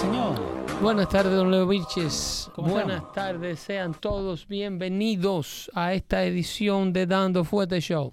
[0.00, 0.38] Señor?
[0.82, 2.50] Buenas tardes, don Leo Vilches.
[2.54, 3.12] ¿Cómo Buenas estamos?
[3.14, 8.12] tardes, sean todos bienvenidos a esta edición de Dando Fuerte Show.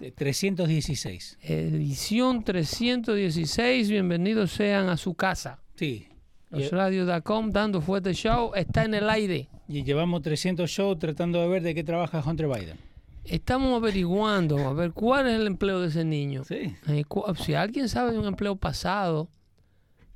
[0.00, 1.38] Eh, 316.
[1.42, 5.58] Edición 316, bienvenidos sean a su casa.
[5.76, 6.08] Sí.
[6.50, 9.48] Los Y, radios.com, Dando Fuerte Show, está en el aire.
[9.66, 12.78] y llevamos 300 shows tratando de ver de qué trabaja Hunter Biden.
[13.24, 16.44] Estamos averiguando a ver cuál es el empleo de ese niño.
[16.44, 16.74] Sí.
[16.88, 17.04] Eh,
[17.42, 19.30] si alguien sabe de un empleo pasado,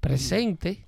[0.00, 0.84] presente,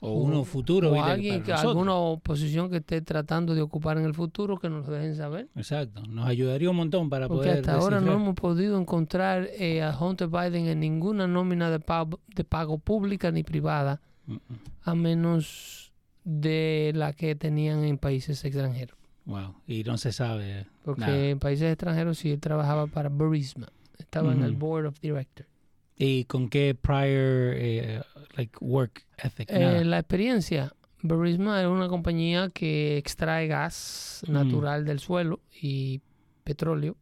[0.00, 0.92] O uno futuro.
[0.92, 4.86] o alguien que alguna posición que esté tratando de ocupar en el futuro, que nos
[4.86, 5.48] dejen saber.
[5.56, 6.02] Exacto.
[6.06, 7.58] Nos ayudaría un montón para Porque poder.
[7.60, 8.20] hasta ahora no descifrar.
[8.22, 13.30] hemos podido encontrar eh, a Hunter Biden en ninguna nómina de pago, de pago pública
[13.30, 14.38] ni privada, Mm, mm.
[14.82, 15.92] a menos
[16.24, 18.96] de la que tenían en países extranjeros.
[19.24, 19.54] Wow.
[19.66, 20.66] Y no se sabe.
[20.84, 21.16] Porque nada.
[21.28, 23.68] en países extranjeros sí él trabajaba para Burisma.
[23.98, 24.52] Estaba en el.
[24.56, 25.48] Board of Directors.
[25.98, 28.02] ¿Y con qué prior eh,
[28.36, 29.50] like work ethic?
[29.50, 34.32] Eh, la experiencia, Burisma es una compañía que extrae gas Mm.
[34.32, 36.00] natural del suelo y
[36.44, 36.96] petróleo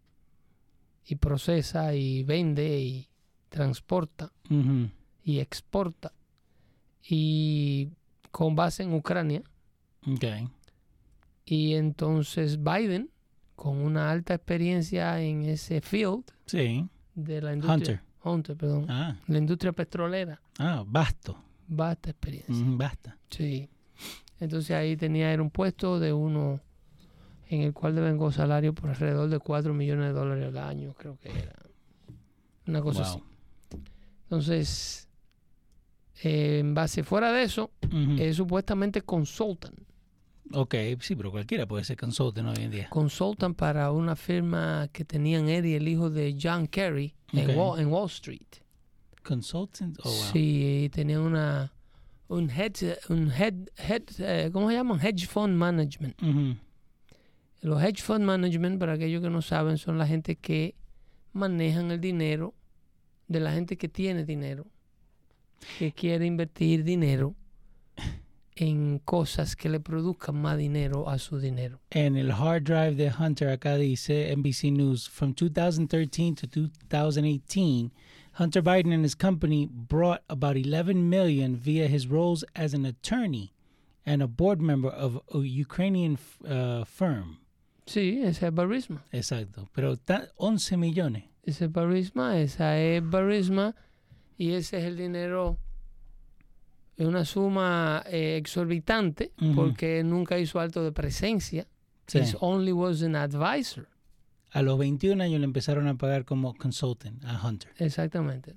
[1.06, 3.08] y procesa y vende y
[3.48, 4.32] transporta
[5.24, 6.12] y exporta.
[7.08, 7.90] Y
[8.30, 9.42] con base en Ucrania.
[10.06, 10.24] Ok.
[11.44, 13.10] Y entonces Biden,
[13.54, 16.88] con una alta experiencia en ese field Sí.
[17.14, 17.74] de la industria.
[17.76, 18.00] Hunter.
[18.24, 18.86] Hunter, perdón.
[18.88, 20.40] Ah, La industria petrolera.
[20.58, 21.36] ah, basto.
[21.68, 22.54] Vasta experiencia.
[22.54, 23.16] Mm, basta.
[23.30, 23.68] Sí.
[24.40, 26.60] Entonces ahí tenía era un puesto de uno
[27.48, 31.16] en el cual devengó salario por alrededor de 4 millones de dólares al año, creo
[31.18, 31.54] que era.
[32.66, 33.08] Una cosa Wow.
[33.10, 33.22] así.
[34.24, 35.08] Entonces,
[36.22, 37.70] eh, en base fuera de eso,
[38.18, 39.74] es supuestamente consultan.
[40.52, 42.88] Ok, sí, pero cualquiera puede ser consultant hoy en día.
[42.90, 47.56] Consultan para una firma que tenían él y el hijo de John Kerry en.
[47.56, 48.46] Wall, en Wall Street.
[49.22, 49.98] Consultant?
[50.04, 50.32] Oh, wow.
[50.32, 51.72] Sí, tenían una
[52.28, 54.98] un hedge, un head, head eh, ¿cómo se llama?
[55.02, 56.16] Hedge fund management.
[57.60, 60.74] Los hedge fund management, para aquellos que no saben, son la gente que
[61.32, 62.54] manejan el dinero
[63.28, 64.66] de la gente que tiene dinero,
[65.78, 67.34] que quiere invertir dinero
[68.56, 71.80] en cosas que le produzcan más dinero a su dinero.
[71.90, 77.90] En el hard drive de Hunter acá dice NBC News, from 2013 to 2018,
[78.38, 83.52] Hunter Biden and his company brought about 11 million via his roles as an attorney
[84.06, 87.38] and a board member of a Ukrainian uh, firm.
[87.86, 89.02] Sí, ese es Barisma.
[89.12, 91.24] Exacto, pero ta- 11 millones.
[91.44, 93.74] Ese es Barisma, esa es Barisma
[94.38, 95.58] y ese es el dinero,
[96.96, 99.54] es una suma eh, exorbitante Ujú.
[99.54, 101.66] porque nunca hizo alto de presencia.
[102.06, 102.18] Sí.
[102.18, 103.88] He only was an advisor.
[104.52, 107.72] A los 21 años le empezaron a pagar como consultant a Hunter.
[107.78, 108.54] Exactamente.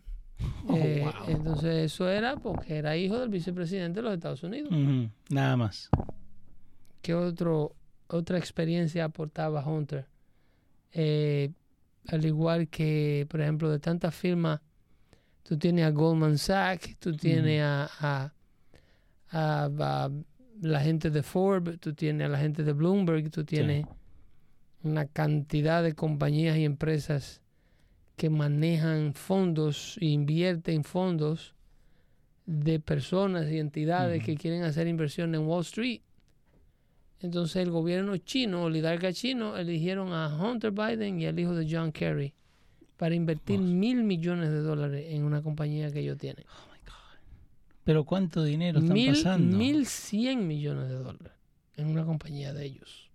[0.68, 1.36] Oh, Eh, wow.
[1.36, 4.70] Entonces eso era porque era hijo del vicepresidente de los Estados Unidos.
[5.30, 5.90] Nada más.
[7.02, 7.74] ¿Qué otro,
[8.08, 10.06] otra experiencia aportaba Hunter?
[10.92, 11.50] Eh,
[12.08, 14.62] al igual que, por ejemplo, de tantas firmas,
[15.48, 18.34] tú tienes a Goldman Sachs, tú tienes a, a-
[19.32, 19.66] a-
[20.06, 20.12] a
[20.62, 23.86] la gente de Forbes, tú tienes a la gente de Bloomberg, tú tienes
[24.84, 27.42] una cantidad de compañías y empresas
[28.16, 31.54] que manejan fondos e invierten fondos
[32.46, 36.02] de personas y entidades que quieren hacer inversión en Wall Street.
[37.20, 41.92] Entonces el gobierno chino, oligarca chino, eligieron a Hunter Biden y al hijo de John
[41.92, 42.34] Kerry
[42.98, 46.46] para invertir mil millones de dólares en una compañía que ellos tienen.
[47.84, 49.56] Pero ¿cuánto dinero están Mil, pasando?
[49.58, 51.32] mil cien millones de dólares
[51.78, 53.10] en una compañía de ellos.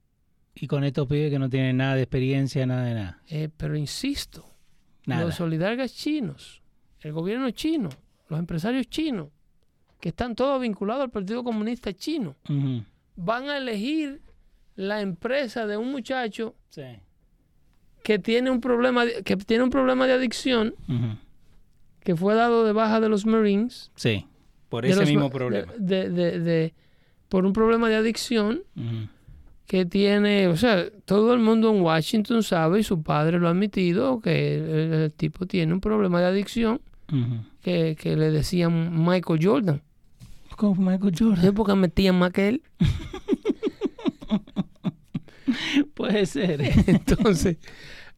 [0.54, 3.22] Y con estos pibes que no tienen nada de experiencia, nada de nada.
[3.28, 4.46] Eh, pero insisto,
[5.04, 5.24] Nada.
[5.26, 6.62] los oligarcas chinos,
[7.00, 7.90] el gobierno chino,
[8.28, 9.28] los empresarios chinos,
[10.00, 12.34] que están todos vinculados al Partido Comunista Chino,
[13.16, 14.22] van a elegir
[14.74, 16.82] la empresa de un muchacho Sí.
[18.02, 20.74] Que tiene un problema de, que tiene un problema de adicción
[22.04, 24.26] que fue dado de baja de los Marines Sí.
[24.68, 25.72] Por ese los mismo ma- problema.
[25.78, 26.74] de- de- de-
[27.28, 28.62] por un problema de adicción
[29.66, 33.52] que tiene, o sea, todo el mundo en Washington sabe y su padre lo ha
[33.52, 36.80] admitido que el, el tipo tiene un problema de adicción
[37.62, 39.82] que, que le decían Michael Jordan.
[40.56, 41.44] Como Michael Jordan.
[41.44, 42.62] ¿Es porque metían más que él?
[45.94, 46.60] Puede ser.
[46.86, 47.56] Entonces,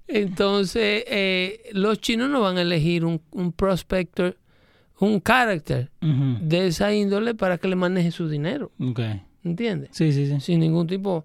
[0.08, 4.36] entonces eh, los chinos no van a elegir un, un prospector,
[5.00, 6.38] un character Ujú.
[6.40, 8.70] de esa índole para que le maneje su dinero.
[9.42, 9.90] ¿Entiendes?
[9.92, 10.40] Sí, sí, sí.
[10.40, 11.24] Sin ningún tipo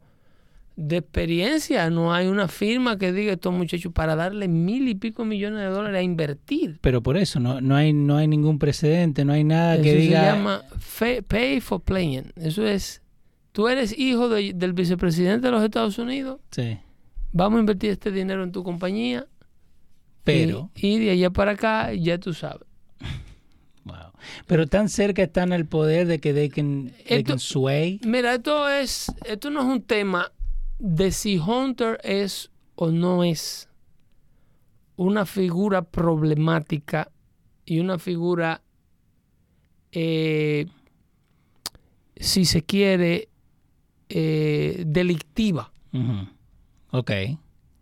[0.75, 1.89] de experiencia.
[1.89, 5.65] No hay una firma que diga estos muchachos para darle mil y pico millones de
[5.67, 6.79] dólares a invertir.
[6.81, 9.91] Pero por eso, no, no, hay, no hay ningún precedente, no hay nada Eso que
[9.91, 10.23] se diga...
[10.35, 12.31] llama fe- pay for playing.
[12.37, 13.01] Eso es,
[13.51, 16.77] tú eres hijo de- del vicepresidente de los Estados Unidos, Sí.
[17.31, 19.27] Vamos a invertir este dinero en tu compañía.
[20.23, 22.67] Pero, Y, y de allá para acá, ya tú sabes.
[23.85, 24.11] wow.
[24.47, 27.99] Pero tan cerca están al poder de que they can, they Esto- can sway.
[28.05, 30.31] Mira, esto es, esto no es un tema
[30.77, 33.67] de si Hunter es o no es
[34.95, 37.11] una figura problemática
[37.65, 38.61] y una figura,
[39.91, 40.67] eh,
[42.17, 43.29] si se quiere,
[44.09, 45.71] eh, delictiva.
[45.93, 46.27] Ujú.
[46.91, 47.12] Ok.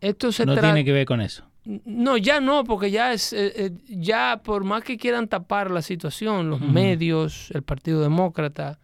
[0.01, 1.43] Esto se No tiene que ver con eso.
[1.85, 5.81] No, ya no, porque ya es, eh, eh, ya por más que quieran tapar la
[5.81, 8.79] situación, los medios, el Partido Demócrata,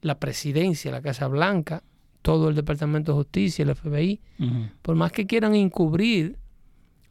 [0.00, 1.84] la presidencia, la Casa Blanca,
[2.22, 4.20] todo el Departamento de Justicia, el FBI,
[4.82, 6.36] por más que quieran encubrir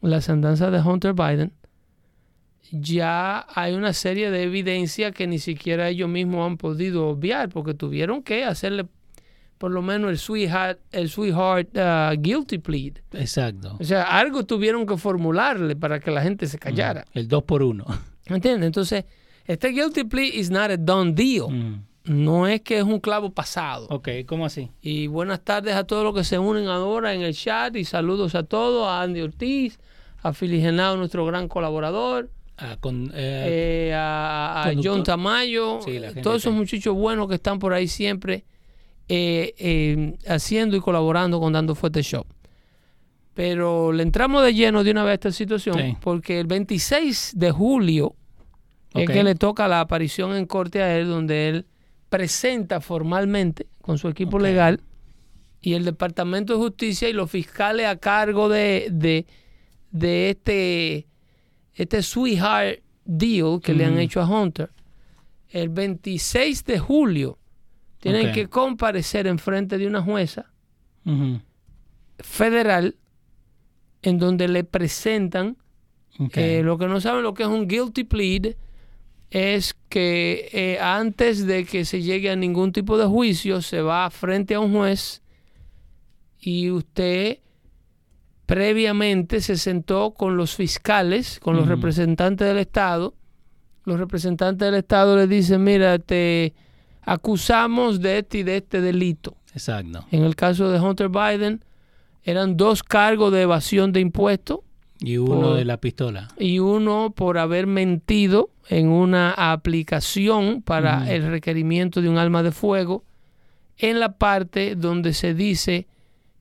[0.01, 1.53] las andanzas de Hunter Biden,
[2.71, 7.73] ya hay una serie de evidencia que ni siquiera ellos mismos han podido obviar, porque
[7.73, 8.87] tuvieron que hacerle
[9.63, 12.91] por lo menos el sweetheart, el sweetheart uh, guilty plea.
[13.13, 13.77] Exacto.
[13.79, 17.05] O sea, algo tuvieron que formularle para que la gente se callara.
[17.13, 17.85] El 2 por 1
[18.25, 18.67] ¿Entiendes?
[18.67, 19.05] Entonces,
[19.45, 21.81] este guilty plea is not a done deal.
[22.03, 23.87] No es que es un clavo pasado.
[23.89, 24.69] Ok, ¿cómo así?
[24.81, 28.35] Y buenas tardes a todos los que se unen ahora en el chat y saludos
[28.35, 29.79] a todos, a Andy Ortiz,
[30.23, 34.91] a Philly Genao, nuestro gran colaborador, Ah, con, eh, eh, a, a conductor.
[34.93, 38.43] John Tamayo, Sí, todos esos muchachos buenos que están por ahí siempre
[39.09, 42.25] eh, eh, haciendo y colaborando con Dando Fuerte Show.
[43.33, 45.97] Pero le entramos de lleno de una vez a esta situación Sí.
[46.01, 48.15] porque el 26 de julio
[48.93, 51.65] es que le toca la aparición en corte a él donde él
[52.09, 54.81] presenta formalmente con su equipo legal
[55.61, 59.25] y el Departamento de Justicia y los fiscales a cargo de, de,
[59.89, 61.07] de este,
[61.73, 64.69] este sweetheart deal que le han hecho a Hunter.
[65.49, 67.39] El 26 de julio
[68.03, 70.51] tienen que comparecer en frente de una jueza
[72.19, 72.97] federal
[74.01, 75.55] en donde le presentan
[76.33, 78.51] eh, lo que no saben lo que es un guilty plea
[79.29, 84.09] es que eh, antes de que se llegue a ningún tipo de juicio se va
[84.09, 85.21] frente a un juez
[86.39, 87.39] y usted
[88.45, 93.15] previamente se sentó con los fiscales, con los representantes del Estado.
[93.85, 96.53] Los representantes del Estado le dicen, mira, te
[97.05, 99.35] acusamos de este y de este delito.
[99.53, 100.05] Exacto.
[100.11, 101.63] En el caso de Hunter Biden,
[102.23, 104.59] eran dos cargos de evasión de impuestos
[104.99, 106.29] Y uno Por- de la pistola.
[106.39, 112.51] y uno por haber mentido en una aplicación para el requerimiento de un arma de
[112.51, 113.03] fuego
[113.77, 115.87] en la parte donde se dice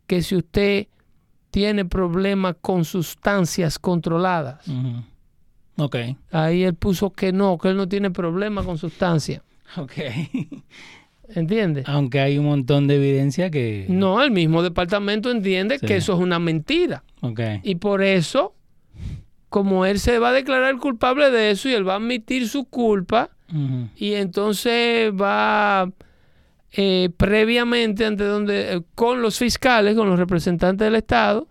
[0.06, 0.86] que si usted
[1.50, 5.02] tiene problemas con sustancias controladas, Ujú.
[5.84, 5.96] Ok.
[6.30, 9.42] ahí él puso que no, que él no tiene problema con sustancias.
[9.76, 9.92] Ok.
[11.34, 11.88] ¿Entiendes?
[11.88, 13.86] Aunque hay un montón de evidencia que...
[13.88, 15.86] No, el mismo departamento entiende Sí.
[15.86, 17.04] que eso es una mentira.
[17.22, 17.40] Ok.
[17.62, 18.54] Y por eso,
[19.48, 22.64] como él se va a declarar culpable de eso y él va a admitir su
[22.64, 23.30] culpa,
[23.96, 25.90] y entonces va
[26.72, 31.46] eh, previamente ante donde eh, con los fiscales, con los representantes del Estado,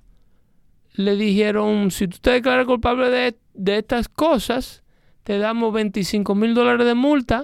[0.93, 4.81] le dijeron, si tú te declaras culpable de, de estas cosas,
[5.23, 7.43] te damos 25 mil dólares de multa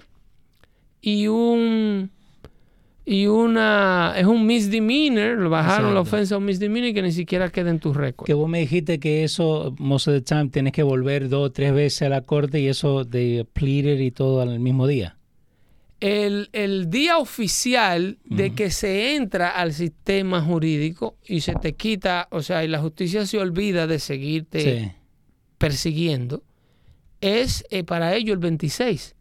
[1.01, 2.09] y un
[3.05, 7.13] y una es un misdemeanor, lo bajaron la ofensa a un misdemeanor y que ni
[7.13, 8.25] siquiera queda en tus récords.
[8.27, 11.51] Que vos me dijiste que eso, most of the time, tienes que volver dos o
[11.51, 15.13] tres veces a la corte y eso de pleaded y todo al mismo día.
[16.01, 22.27] el, el día oficial de que se entra al sistema jurídico y se te quita,
[22.29, 24.91] o sea, y la justicia se olvida de seguirte Sí.
[25.57, 26.43] persiguiendo,
[27.21, 29.15] es eh, para ello el 26.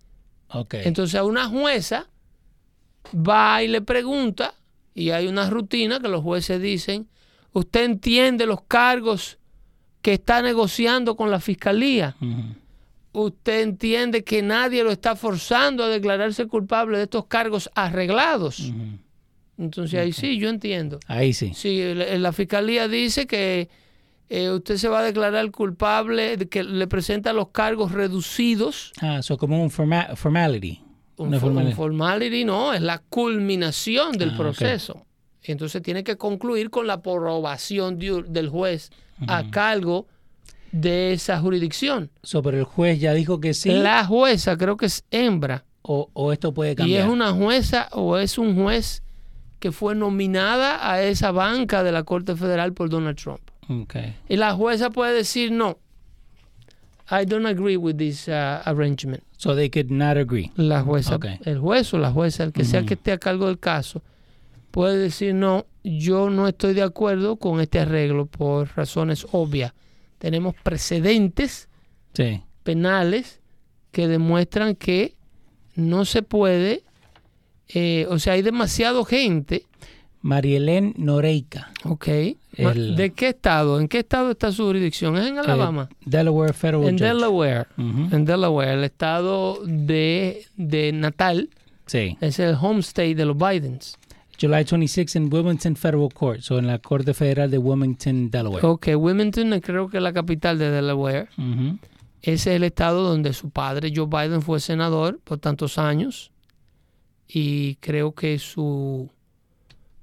[0.72, 2.08] Entonces a una jueza
[3.14, 4.54] va y le pregunta,
[4.94, 7.08] y hay una rutina que los jueces dicen,
[7.52, 9.38] ¿usted entiende los cargos
[10.02, 12.16] que está negociando con la fiscalía?
[13.12, 18.72] ¿Usted entiende que nadie lo está forzando a declararse culpable de estos cargos arreglados?
[19.58, 21.00] Entonces ahí sí, yo entiendo.
[21.06, 21.52] Ahí sí.
[21.54, 23.68] Sí, la fiscalía dice que
[24.28, 28.92] eh, usted se va a declarar culpable, de que le presenta los cargos reducidos.
[29.00, 30.82] Ah, so como un forma- formality.
[31.18, 31.32] Un,
[31.74, 35.06] formality no, es la culminación del Ah, proceso.
[35.42, 38.90] Entonces tiene que concluir con la aprobación de- del juez
[39.28, 40.06] a cargo
[40.72, 42.10] de esa jurisdicción.
[42.22, 43.70] So, pero el juez ya dijo que sí.
[43.70, 47.06] La jueza creo que es hembra O, o esto puede y cambiar.
[47.06, 49.02] es una jueza o es un juez
[49.60, 53.40] que fue nominada a esa banca de la Corte Federal por Donald Trump.
[53.68, 54.14] Okay.
[54.28, 55.78] Y la jueza puede decir no.
[57.10, 59.22] I don't agree with this uh, arrangement.
[59.36, 60.50] So they could not agree.
[60.56, 62.88] La jueza, el juez o la jueza, el que sea Ujú.
[62.88, 64.02] que esté a cargo del caso,
[64.70, 69.72] puede decir no, yo no estoy de acuerdo con este arreglo por razones obvias.
[70.18, 71.68] Tenemos precedentes
[72.14, 72.42] Sí.
[72.64, 73.40] penales
[73.92, 75.14] que demuestran que
[75.74, 76.82] no se puede,
[77.68, 79.64] eh, o sea, hay demasiado gente,
[80.22, 81.70] Marielén Noreika.
[81.84, 82.08] ¿ok?
[82.56, 83.80] El- ¿De qué estado?
[83.80, 85.16] ¿En qué estado está su jurisdicción?
[85.16, 85.88] ¿Es en Alabama?
[85.90, 87.04] Eh, Delaware Federal en Judge.
[87.08, 87.66] Delaware.
[87.76, 91.50] En Delaware, el estado de, de Natal,
[91.86, 92.16] Sí.
[92.20, 93.96] es el home state de los Bidens.
[94.40, 96.40] July 26 en Wilmington Federal Court.
[96.40, 98.66] So en la Corte Federal de Wilmington, Delaware.
[98.66, 101.28] Ok, Wilmington creo que es la capital de Delaware.
[102.22, 106.32] Ese es el estado donde su padre Joe Biden fue senador por tantos años
[107.28, 109.08] y creo que su,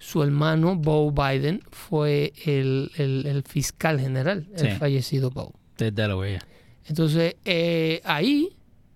[0.06, 5.54] su hermano Bo Biden fue el, el- el fiscal general, el fallecido Bo.
[5.78, 6.40] De Delaware.
[6.86, 8.50] Entonces eh, ahí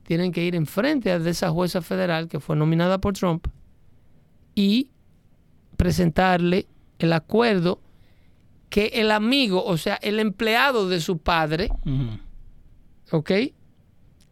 [0.03, 3.47] tienen que ir enfrente de esa jueza federal que fue nominada por Trump
[4.53, 4.89] y
[5.77, 6.67] presentarle
[6.99, 7.79] el acuerdo
[8.69, 11.69] que el amigo, o sea, el empleado de su padre.
[13.11, 13.31] ¿ok?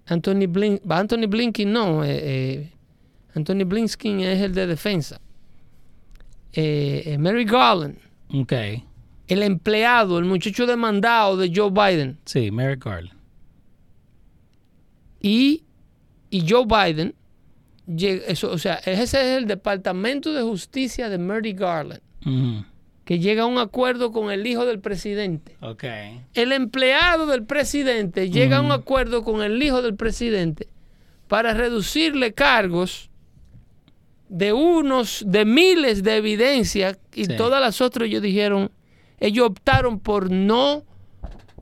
[0.07, 2.71] Anthony, Blin Anthony Blinken no, eh, eh,
[3.33, 5.21] Anthony Blinken es el de defensa.
[6.55, 7.97] Eh, eh, Mary Garland,
[8.33, 8.83] Okay.
[9.27, 13.11] el empleado, el muchacho demandado de Joe Biden Sí, Merrick Garland.
[15.19, 15.63] y,
[16.29, 17.13] y Joe Biden,
[18.27, 22.01] eso, o sea, ese es el Departamento de Justicia de Mary Garland,
[23.05, 25.55] que llega a un acuerdo con el hijo del presidente.
[25.61, 26.21] Okay.
[26.33, 30.67] el empleado del presidente llega a un acuerdo con el hijo del presidente
[31.27, 33.09] para reducirle cargos
[34.29, 37.35] de unos, de miles de evidencias y Sí.
[37.37, 38.71] todas las otras ellos dijeron,
[39.19, 40.83] ellos optaron por no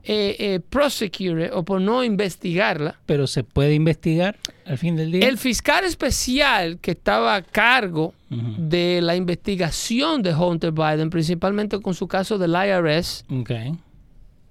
[0.06, 3.00] eh, eh, prosecute o por no investigarla.
[3.06, 5.26] Pero se puede investigar al fin del día.
[5.26, 11.94] El fiscal especial que estaba a cargo de la investigación de Hunter Biden, principalmente con
[11.94, 13.78] su caso del IRS, Okay.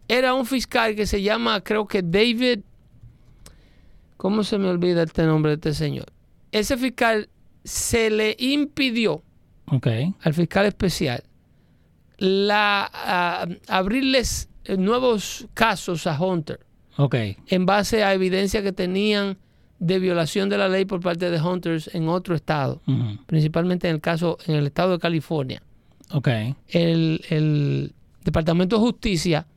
[0.07, 2.61] era un fiscal que se llama, creo que David.
[4.17, 6.05] ¿Cómo se me olvida este nombre de este señor?
[6.51, 7.29] Ese fiscal
[7.63, 9.23] se le impidió
[9.65, 10.13] Okay.
[10.21, 11.23] al fiscal especial
[12.17, 16.59] la, abrirles eh, nuevos casos a Hunter
[16.97, 17.37] Okay.
[17.47, 19.37] en base a evidencia que tenían
[19.79, 22.81] de violación de la ley por parte de Hunters en otro estado,
[23.25, 25.63] principalmente en el caso en el estado de California.
[26.11, 26.55] Okay.
[26.67, 27.93] el, el
[28.23, 29.47] Departamento de Justicia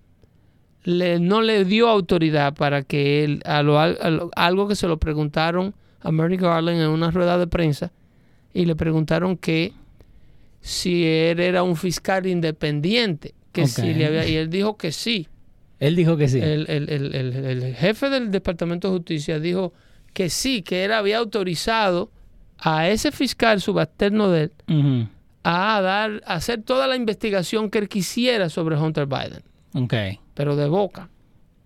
[0.85, 4.89] le- no le dio autoridad para que él, a lo- a lo- algo que se
[4.89, 5.75] lo preguntaron
[6.07, 7.91] a Mary Garland en una rueda de prensa
[8.55, 9.73] y le preguntaron que
[10.61, 15.29] si él era un fiscal independiente, que si le había, y él dijo que sí.
[15.79, 16.39] Él dijo que sí.
[16.41, 19.73] El, el- el- el- jefe del Departamento de Justicia dijo
[20.13, 22.11] que sí, que él había autorizado
[22.59, 25.09] a ese fiscal subalterno de él
[25.43, 29.43] a dar, a hacer toda la investigación que él quisiera sobre Hunter Biden,
[29.75, 30.19] Okay.
[30.35, 31.09] pero de boca.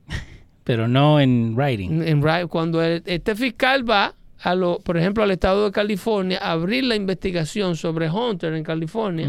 [0.64, 2.02] Pero no en writing.
[2.02, 6.38] En ra- cuando el- este fiscal va, a lo, por ejemplo, al estado de California,
[6.38, 9.28] abrir la investigación sobre Hunter en California,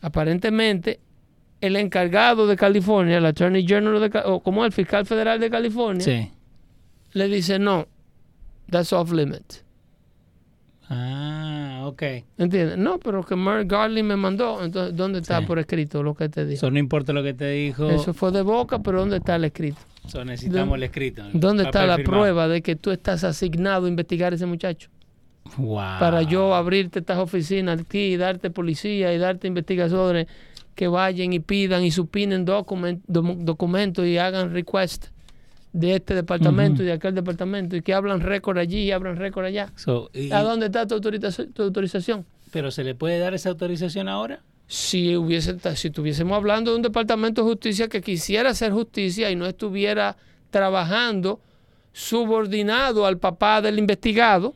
[0.00, 1.00] aparentemente
[1.60, 6.04] el encargado de California, el Attorney General, de, o como el fiscal federal de California,
[6.04, 6.30] Sí.
[7.14, 7.86] le dice no,
[8.70, 9.54] that's off limit.
[10.90, 12.24] Ah, okay.
[12.38, 12.78] ¿Entiendes?
[12.78, 14.64] No, pero que Merrick Garland me mandó.
[14.64, 15.46] Entonces, ¿dónde está Sí.
[15.46, 16.60] por escrito lo que te dijo?
[16.60, 17.90] So, no importa lo que te dijo.
[17.90, 19.78] Eso fue de boca, pero ¿dónde está el escrito?
[20.06, 21.22] So, necesitamos el escrito.
[21.26, 22.18] el ¿Dónde está la firmado.
[22.22, 24.90] prueba de que tú estás asignado a investigar a ese muchacho?
[25.56, 25.76] Wow.
[25.98, 30.26] para yo abrirte estas oficinas aquí y darte policía y darte investigadores
[30.74, 35.06] que vayan y pidan y supinen document- documentos y hagan request
[35.72, 39.46] de este departamento y de aquel departamento y que hablan récord allí y abran récord
[39.46, 39.72] allá.
[39.76, 42.26] So, y- ¿A dónde está tu, autorización- tu autorización?
[42.52, 44.40] ¿Pero se le puede dar esa autorización ahora?
[44.70, 49.34] Si hubiese, si estuviésemos hablando de un departamento de justicia que quisiera hacer justicia y
[49.36, 50.16] no estuviera
[50.50, 51.40] trabajando
[51.92, 54.54] subordinado al papá del investigado.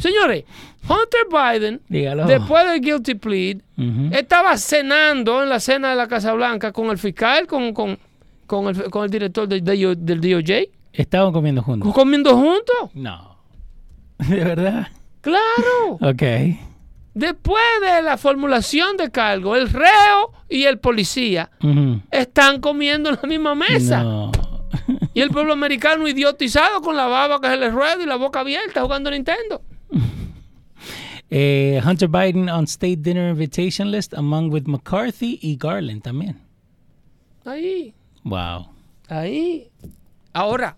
[0.00, 0.44] Señores,
[0.84, 2.24] Hunter Biden, Dígalo.
[2.26, 4.10] después del guilty plea, Ujú.
[4.12, 7.98] estaba cenando en la cena de la Casa Blanca con el fiscal, con, con,
[8.46, 11.92] con, el, con el director del, del DOJ, Estaban comiendo juntos.
[11.94, 12.90] comiendo juntos.
[12.94, 13.36] No.
[14.28, 14.88] ¿De verdad?
[15.20, 15.98] Claro.
[16.00, 16.22] Ok.
[17.14, 21.50] Después de la formulación de cargo, el reo y el policía
[22.10, 24.02] están comiendo en la misma mesa.
[24.02, 24.32] No.
[25.14, 28.40] Y el pueblo americano idiotizado con la baba que se le rueda y la boca
[28.40, 29.60] abierta jugando Nintendo.
[31.34, 36.38] Eh, Hunter Biden on state dinner invitation list among with McCarthy y Garland también.
[37.46, 38.68] Ahí, Wow.
[39.08, 39.70] ahí.
[40.34, 40.76] Ahora,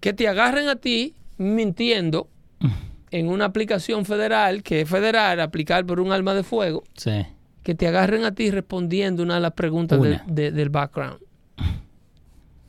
[0.00, 2.28] que te agarren a ti mintiendo
[3.16, 7.24] en una aplicación federal, que es federal, aplicar por un arma de fuego, Sí.
[7.62, 11.18] que te agarren a ti respondiendo una de las preguntas de- del background.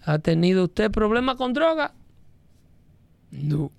[0.04, 1.94] ¿Ha tenido usted problemas con droga?
[3.32, 3.72] No.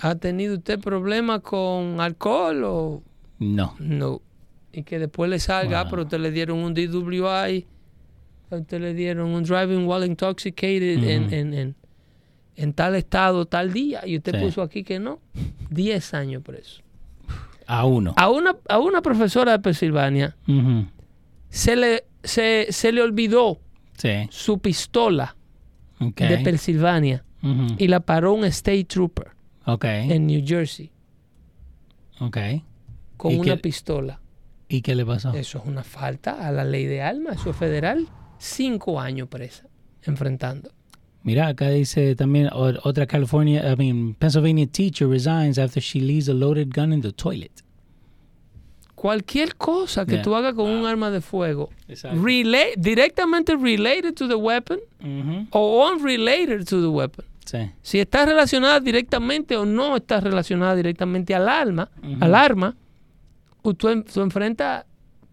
[0.00, 3.02] ¿Ha tenido usted problemas con alcohol o
[3.38, 3.76] No.
[3.78, 4.20] no?
[4.72, 5.90] Y que después le salga, ah, Wow.
[5.90, 7.66] pero te le dieron un DWI,
[8.66, 11.34] te le dieron un driving while intoxicated en, Ujú.
[11.34, 11.76] en, en,
[12.62, 14.44] en tal estado, tal día, y usted Sí.
[14.44, 15.20] puso aquí que no.
[15.70, 16.82] 10 años preso.
[17.66, 18.12] A uno.
[18.16, 20.36] A una, a una profesora de Pensilvania
[21.48, 23.60] se le, se, se le olvidó
[23.96, 24.26] Sí.
[24.30, 25.36] su pistola
[26.00, 27.24] de Pensilvania
[27.78, 29.28] y la paró un state trooper
[29.82, 30.90] en New Jersey
[32.20, 32.36] Ok.
[33.16, 34.20] con ¿Y una qué- pistola.
[34.68, 35.32] ¿Y qué le pasó?
[35.34, 38.06] Eso es una falta a la ley de armas, eso es federal.
[38.38, 39.66] Cinco años presa,
[40.02, 40.70] enfrentando.
[41.22, 46.34] Mira, acá dice también otra California, I mean, Pennsylvania teacher resigns after she leaves a
[46.34, 47.52] loaded gun in the toilet.
[48.94, 50.22] Cualquier cosa que Yeah.
[50.22, 51.70] tú hagas con un arma de fuego,
[52.76, 54.78] directamente related to the weapon
[55.50, 57.24] o unrelated to the weapon.
[57.44, 57.70] Sí.
[57.82, 62.76] Si está relacionada directamente o no está relacionada directamente al arma, al arma,
[63.62, 64.84] tú, tú enfrentas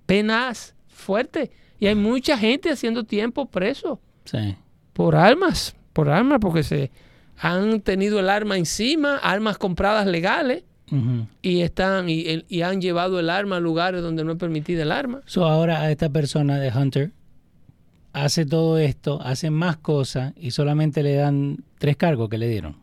[0.06, 1.50] penas fuertes.
[1.80, 4.56] Y hay mucha gente haciendo tiempo preso Sí.
[4.94, 6.92] por armas, por armas, porque se
[7.40, 10.64] han tenido el arma encima, armas compradas legales,
[11.42, 14.92] y están y, y han llevado el arma a lugares donde no es permitida el
[14.92, 15.22] arma.
[15.26, 17.12] So ahora a esta persona de Hunter
[18.14, 22.78] hace todo esto, hace más cosas y solamente le dan tres cargos que le dieron.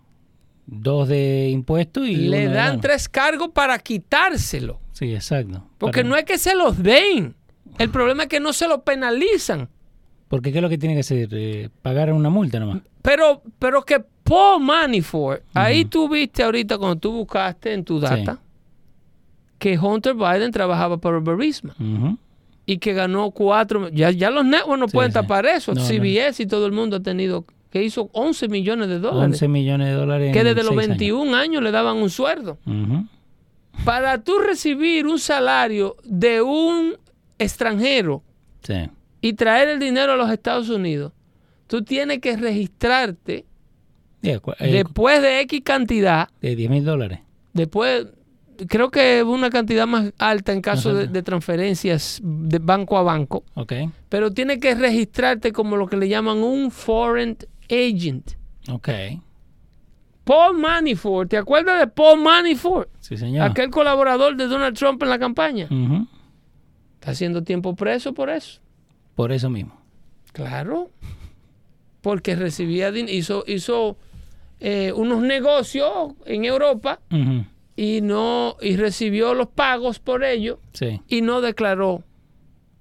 [0.66, 4.80] Dos de impuestos y Le dan tres cargos para quitárselo.
[4.92, 5.64] Sí, exacto.
[5.78, 7.36] Porque Para- no es que se los den.
[7.78, 9.68] El problema es que no se lo penalizan.
[10.28, 11.28] Porque ¿qué es lo que tiene que hacer?
[11.32, 12.82] Eh, pagar una multa nomás.
[13.02, 18.40] Pero, pero que Paul Manafort, ahí tú viste ahorita cuando tú buscaste en tu data
[19.58, 22.18] que Hunter Biden trabajaba para Burisma Ujú.
[22.66, 23.88] y que ganó cuatro.
[23.90, 25.14] Ya, ya los networks no Sí, pueden sí.
[25.14, 25.74] tapar eso.
[25.74, 25.86] No, no.
[25.86, 29.32] CBS y todo el mundo ha tenido que hizo 11 millones de dólares.
[29.42, 30.32] 11 millones de dólares.
[30.32, 30.88] que en desde los seis años.
[30.98, 31.62] 21 años.
[31.62, 32.58] le daban un sueldo.
[33.84, 36.94] Para tú recibir un salario de un
[37.38, 38.22] extranjero
[38.62, 38.74] Sí.
[39.24, 41.10] Y traer el dinero a los Estados Unidos,
[41.66, 43.46] tú tienes que registrarte
[44.20, 47.20] Yeah, eh, después de X cantidad, de 10 mil dólares.
[47.54, 48.06] después,
[48.68, 53.72] creo que una cantidad más alta en caso de, transferencias de banco a banco, Ok.
[54.10, 57.36] pero tienes que registrarte como lo que le llaman un foreign
[57.70, 58.32] agent.
[58.70, 58.88] Ok.
[60.24, 62.90] Paul Manafort, ¿te acuerdas de Paul Manafort?
[63.00, 63.50] Sí, señor.
[63.50, 65.68] Aquel colaborador de Donald Trump en la campaña.
[66.94, 68.63] Está haciendo tiempo preso por eso.
[69.14, 69.80] Por eso mismo.
[70.32, 70.90] Claro.
[72.00, 73.96] Porque recibía hizo hizo
[74.60, 77.00] eh, unos negocios en Europa
[77.76, 81.00] y no y recibió los pagos por ello Sí.
[81.08, 82.02] y no declaró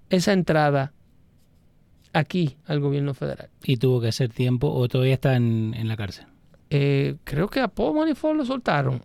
[0.09, 0.93] esa entrada
[2.11, 3.49] aquí al gobierno federal.
[3.63, 6.25] Y tuvo que hacer tiempo o todavía está en, en la cárcel.
[6.69, 9.01] Eh, creo que a Paul Manafort lo soltaron.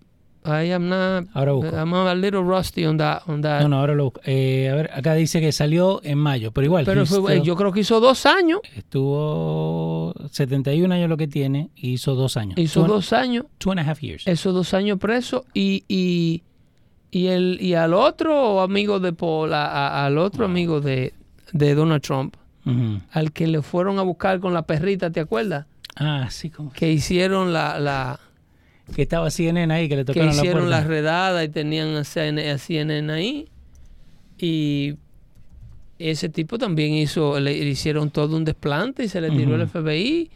[0.48, 1.76] I am not, Ahora busco.
[1.76, 3.22] I'm a little rusty on that.
[3.28, 3.62] On that.
[3.62, 4.20] No, no, ahora lo busco.
[4.24, 6.84] Eh, a ver, acá dice que salió en mayo, pero igual.
[6.84, 8.61] Pero fue- still- yo creo que hizo dos años.
[8.74, 12.58] Estuvo 71 años lo que tiene y hizo dos años.
[12.58, 13.46] Hizo Two dos años.
[13.58, 14.26] Two and a half years.
[14.26, 16.42] esos dos años preso y, y,
[17.11, 21.14] y, el, y al otro amigo de Paul, a- a- al otro amigo de,
[21.52, 22.34] de Donald Trump,
[23.12, 25.64] al que le fueron a buscar con la perrita, ¿te acuerdas?
[25.96, 26.70] Ah, sí, como.
[26.70, 28.20] Que hicieron la, la
[28.94, 30.81] Que estaba CNN ahí, que le que tocaron la hicieron puerta.
[30.81, 33.48] la redada y tenían a CNN, a CNN ahí.
[34.38, 34.94] Y
[35.98, 39.68] ese tipo también hizo, le, hicieron todo un desplante y se le tiró el.
[39.68, 40.31] FBI.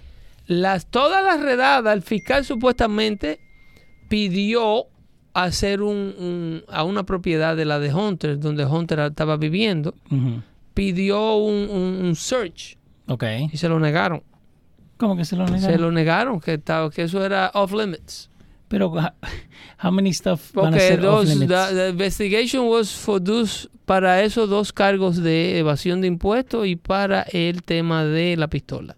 [0.47, 3.39] Las, todas las redadas, el fiscal supuestamente
[4.09, 4.87] pidió
[5.35, 9.95] hacer un, un- a una propiedad de la de Hunter, donde Hunter estaba viviendo,
[10.75, 13.25] pidió un, un- un search Ok.
[13.53, 14.23] y se lo negaron.
[14.99, 15.81] ¿Cómo que se lo Se negaron?
[15.81, 18.29] lo negaron que, estaba, que eso era off limits.
[18.73, 18.91] Pero,
[19.83, 21.53] how- many stuff van a ser off those- limits?
[21.53, 26.77] the, the investigation was for those, para esos dos cargos de evasión de impuestos y
[26.77, 28.97] para el tema de la pistola.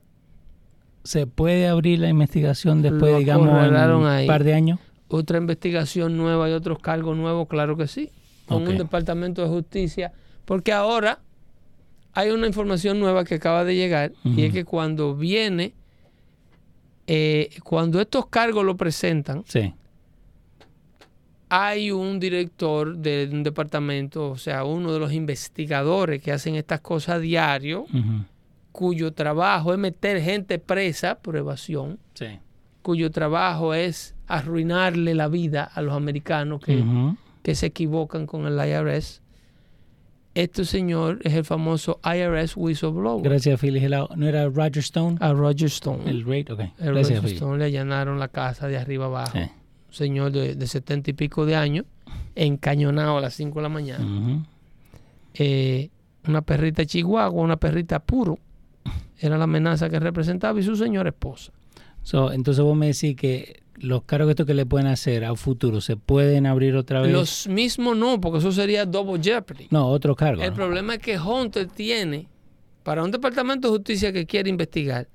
[1.02, 4.26] ¿Se puede abrir la investigación después, Lo digamos, en un ahí.
[4.26, 4.78] par de años?
[5.08, 8.10] Otra investigación nueva y otros cargos nuevos, claro que sí.
[8.46, 8.68] Con Ok.
[8.70, 10.12] un departamento de justicia.
[10.44, 11.18] Porque ahora
[12.12, 15.74] hay una información nueva que acaba de llegar y es que cuando viene,
[17.06, 19.74] eh, cuando estos cargos lo presentan, Sí.
[21.48, 26.80] hay un director de un departamento, o sea, uno de los investigadores que hacen estas
[26.80, 27.86] cosas a diario,
[28.72, 32.40] cuyo trabajo es meter gente presa por evasión, Sí.
[32.82, 36.82] cuyo trabajo es arruinarle la vida a los americanos que,
[37.42, 39.20] que se equivocan con el IRS.
[40.34, 43.22] Este señor es el famoso IRS whistleblower.
[43.22, 44.08] Gracias, Gelao.
[44.16, 45.16] ¿No era Roger Stone?
[45.20, 46.10] A Roger Stone.
[46.10, 46.60] El rate, ok.
[46.78, 47.34] El Gracias, Roger.
[47.34, 49.38] Stone le allanaron la casa de arriba abajo.
[49.38, 51.86] Un señor de, 70 y pico de años,
[52.34, 54.44] encañonado a las 5 de la mañana.
[55.34, 55.90] Eh,
[56.26, 58.38] una perrita chihuahua, una perrita puro,
[59.18, 61.52] era la amenaza que representaba y su señora esposa.
[62.04, 65.80] So, entonces vos me decís que los cargos estos que le pueden hacer a futuro
[65.80, 67.10] se pueden abrir otra vez.
[67.10, 69.66] Los mismos no, porque eso sería double jeopardy.
[69.70, 70.44] No, otros cargos.
[70.44, 70.56] El ¿no?
[70.56, 72.28] problema es que Hunter tiene,
[72.84, 75.08] para un departamento de justicia que quiere investigar.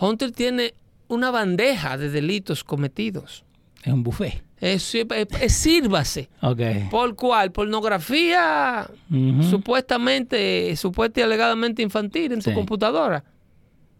[0.00, 0.74] Hunter tiene
[1.08, 3.44] una bandeja de delitos cometidos.
[3.82, 4.44] Es un buffet.
[4.60, 5.06] Es, es-
[5.40, 6.28] es- sírvase.
[6.90, 7.52] ¿Por cuál?
[7.52, 8.88] Pornografía
[9.50, 12.54] supuestamente, supuesta y alegadamente infantil en tu Sí.
[12.54, 13.24] computadora.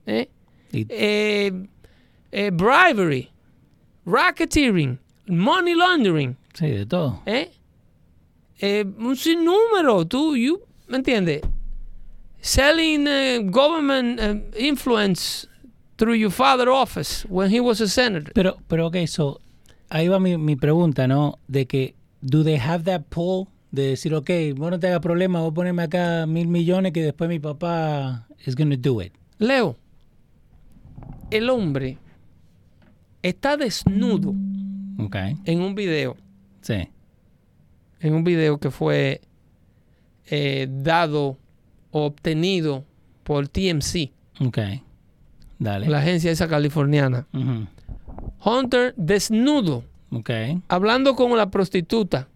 [0.07, 0.29] ¿Eh?
[0.73, 1.53] Y- eh,
[2.33, 3.31] eh, bribery,
[4.05, 7.23] racketeering, money laundering, sí, de todo.
[7.27, 7.51] ¿eh?
[8.61, 11.43] Eh, un sinnúmero, tú, you, ¿me entiendes?
[12.41, 15.47] Selling eh, government eh, influence
[15.97, 18.33] through your father office when he was a senator.
[18.33, 19.41] Pero, pero ok, so,
[19.91, 21.38] ahí va mi, mi pregunta, ¿no?
[21.49, 23.49] De que, ¿do they have that pull?
[23.71, 27.03] De decir, ok, vos no te hagas problema, voy a ponerme acá mil millones que
[27.03, 29.12] después mi papá is going to do it.
[29.38, 29.77] Leo,
[31.31, 31.99] el hombre
[33.22, 34.35] está desnudo
[34.98, 35.16] Ok.
[35.44, 36.16] en un video,
[36.61, 36.88] Sí.
[38.00, 39.20] en un video que fue
[40.31, 41.38] eh, dado
[41.90, 42.85] o obtenido
[43.24, 44.59] por TMC, Ok.
[45.59, 45.88] Dale.
[45.88, 47.26] la agencia esa californiana.
[48.44, 50.31] Hunter desnudo, Ok.
[50.68, 52.28] hablando con la prostituta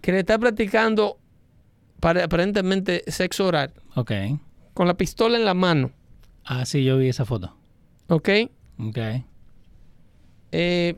[0.00, 1.18] que le está practicando
[2.00, 4.12] para, aparentemente sexo oral, Ok.
[4.74, 5.90] con la pistola en la mano,
[6.44, 7.54] Ah, sí, yo vi esa foto.
[8.08, 8.28] ¿ok?
[8.78, 8.98] Ok.
[10.52, 10.96] Eh,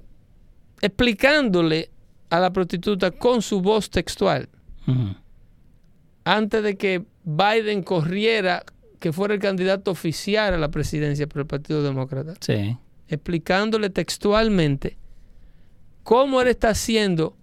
[0.81, 1.91] explicándole
[2.31, 4.49] a la prostituta con su voz textual,
[6.25, 8.65] antes de que Biden corriera
[8.99, 12.77] que fuera el candidato oficial a la presidencia por el Partido Demócrata, Sí.
[13.09, 14.99] explicándole textualmente
[16.03, 17.37] cómo él está haciendo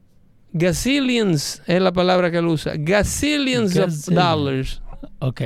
[0.53, 4.81] gazillions, es la palabra que él usa, gazillions of dollars.
[5.19, 5.41] Ok.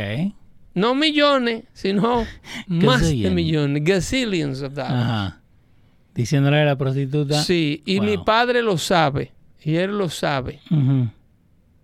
[0.73, 2.25] No millones, sino
[2.67, 4.93] más de millones, gazillions of dollars.
[4.93, 5.40] Ajá.
[6.13, 7.41] Diciéndole a la prostituta.
[7.43, 9.31] Sí, y mi padre lo sabe,
[9.63, 10.59] y él lo sabe,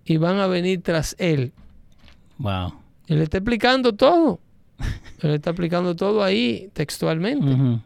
[0.05, 1.53] y van a venir tras él.
[2.37, 2.73] Wow.
[3.07, 4.39] Él está explicando todo.
[5.21, 7.81] Él está explicando todo ahí textualmente.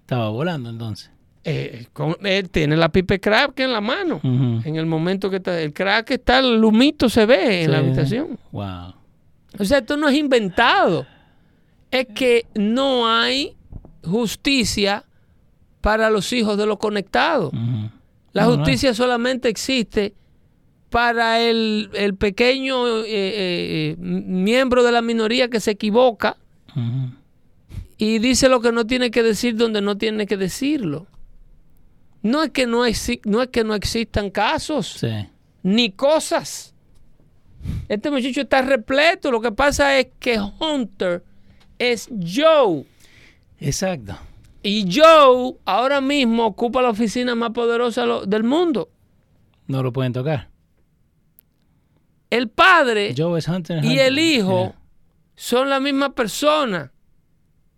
[0.00, 1.10] Estaba volando entonces.
[1.42, 4.20] Eh, con- él tiene la pipe crack en la mano.
[4.22, 8.38] En el momento que está, el crack está, el lumito se ve en la habitación.
[8.52, 8.94] Wow.
[9.58, 11.06] O sea, esto no es inventado.
[11.90, 13.56] Es que no hay
[14.02, 15.04] justicia
[15.84, 17.52] para los hijos de los conectados.
[18.32, 18.56] La No, no hay.
[18.58, 20.14] justicia solamente existe
[20.88, 26.38] para el, el pequeño eh, eh, eh, miembro de la minoría que se equivoca
[27.98, 31.06] y dice lo que no tiene que decir donde no tiene que decirlo.
[32.22, 35.12] No es que no, exi- no, es que no existan casos Sí.
[35.62, 36.72] ni cosas.
[37.90, 39.30] Este muchacho está repleto.
[39.30, 41.22] Lo que pasa es que Hunter
[41.78, 42.84] es Joe.
[43.60, 44.16] Exacto.
[44.64, 48.88] Y Joe ahora mismo ocupa la oficina más poderosa del mundo.
[49.66, 50.48] No lo pueden tocar.
[52.30, 53.84] El padre Joe es Hunter.
[53.84, 54.78] y el hijo Yeah.
[55.36, 56.90] son la misma persona.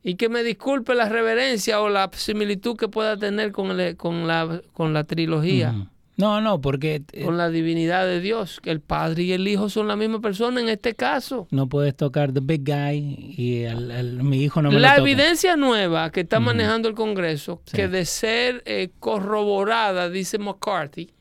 [0.02, 4.26] Y que me disculpe la reverencia o la similitud que pueda tener con, el- con,
[4.28, 5.74] la, con la trilogía.
[6.18, 9.68] No, no, porque eh, con la divinidad de Dios, que el Padre y el Hijo
[9.68, 11.46] son la misma persona en este caso.
[11.50, 14.96] no puedes tocar the big guy y al- al- mi hijo no me La lo
[15.02, 15.10] toca.
[15.10, 17.76] evidencia nueva que está manejando el Congreso, Sí.
[17.76, 21.12] que de ser eh, corroborada, dice McCarthy,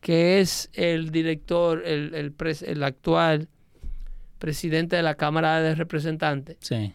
[0.00, 3.48] que es el director, el, el pres- el actual
[4.38, 6.92] presidente de la Cámara de Representantes, Sí.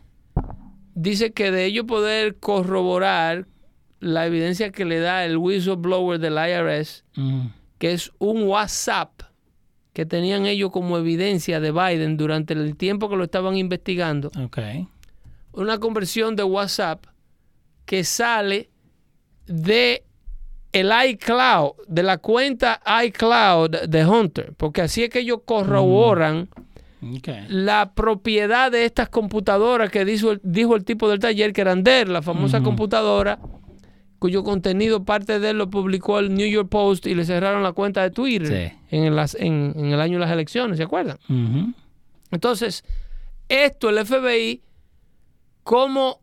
[0.94, 3.48] dice que de ello poder corroborar
[4.02, 7.50] la evidencia que le da el whistleblower del IRS, Ujú.
[7.78, 9.22] que es un WhatsApp
[9.94, 14.30] que tenían ellos como evidencia de Biden durante el tiempo que lo estaban investigando,
[15.54, 17.06] una conversión de WhatsApp
[17.86, 18.70] que sale
[19.48, 20.04] de
[20.72, 26.48] el iCloud, de la cuenta iCloud de Hunter, porque así es que ellos corroboran
[27.04, 27.28] Ok.
[27.50, 31.84] la propiedad de estas computadoras que dijo, el- dijo el tipo del taller que eran
[31.84, 33.38] de él, la famosa computadora
[34.22, 37.72] cuyo contenido parte de él lo publicó el New York Post y le cerraron la
[37.72, 38.78] cuenta de Twitter Sí.
[38.96, 41.18] en, las- en- en el año de las elecciones, ¿se acuerdan?
[42.30, 42.84] Entonces,
[43.50, 44.62] esto el FBI,
[45.64, 46.22] como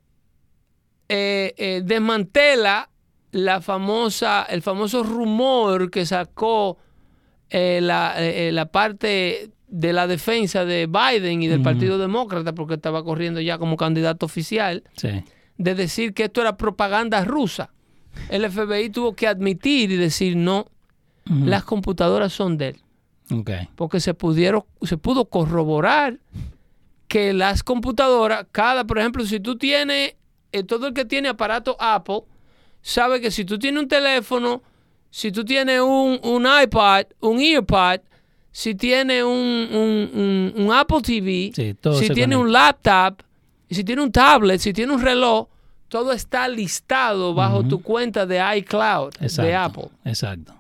[1.09, 2.89] eh, eh, desmantela
[3.33, 6.79] la famosa, el famoso rumor que sacó
[7.51, 11.63] eh, la, eh, la parte de la defensa de Biden y del.
[11.63, 15.25] Partido Demócrata, porque estaba corriendo ya como candidato oficial, Sí.
[15.57, 17.71] de decir que esto era propaganda rusa.
[18.29, 20.67] El FBI tuvo que admitir y decir no,
[21.25, 22.77] las computadoras son de él
[23.31, 23.51] Ok.
[23.77, 26.19] porque se pudieron se pudo corroborar
[27.07, 30.15] que las computadoras, cada, por ejemplo, si tú tienes,
[30.53, 32.23] eh, todo el que tiene aparato Apple,
[32.83, 34.63] sabe que si tú tienes un teléfono,
[35.11, 38.01] si tú tienes un, un iPad, un EarPod,
[38.53, 39.31] si tienes un,
[39.73, 43.23] un- un- Apple TV, Sí, si tienes un laptop,
[43.71, 45.49] si tienes un tablet, si tienes un reloj,
[45.89, 49.43] todo está listado bajo tu cuenta de iCloud Exacto.
[49.43, 49.89] de Apple.
[50.05, 50.55] Exacto.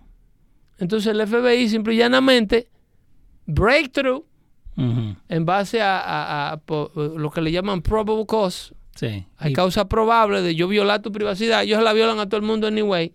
[0.78, 2.68] Entonces el FBI simple y llanamente
[3.46, 4.24] breakthrough
[4.76, 8.72] en base a, a- a po- lo que le llaman probable cause.
[8.94, 9.26] Sí.
[9.36, 11.62] Hay Y- causa probable de yo violar tu privacidad.
[11.64, 13.12] Ellos la violan a todo el mundo anyway.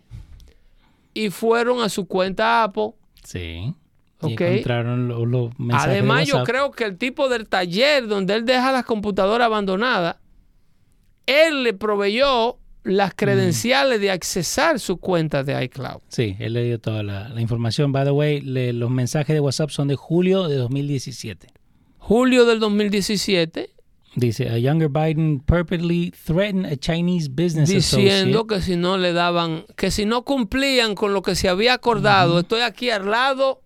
[1.14, 2.92] Y fueron a su cuenta Apple.
[3.24, 3.74] Sí.
[4.24, 4.42] Y Ok.
[4.42, 8.46] encontraron lo- los mensajes de Además, yo creo que el tipo del taller donde él
[8.46, 10.18] deja las computadoras abandonadas,
[11.26, 16.02] él le proveyó las credenciales de accesar su cuenta de iCloud.
[16.10, 17.92] Sí, él le dio toda la, la información.
[17.94, 21.48] By the way, le- los mensajes de WhatsApp son de julio de 2017.
[21.98, 23.70] Julio del 2017,
[24.16, 28.48] Dice, a younger Biden purportedly threatened a Chinese business diciendo associate.
[28.48, 32.40] que si no le daban, que si no cumplían con lo que se había acordado,
[32.42, 33.62] estoy aquí al lado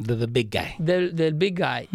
[0.00, 0.74] The, the big guy.
[0.78, 1.88] del, del big guy.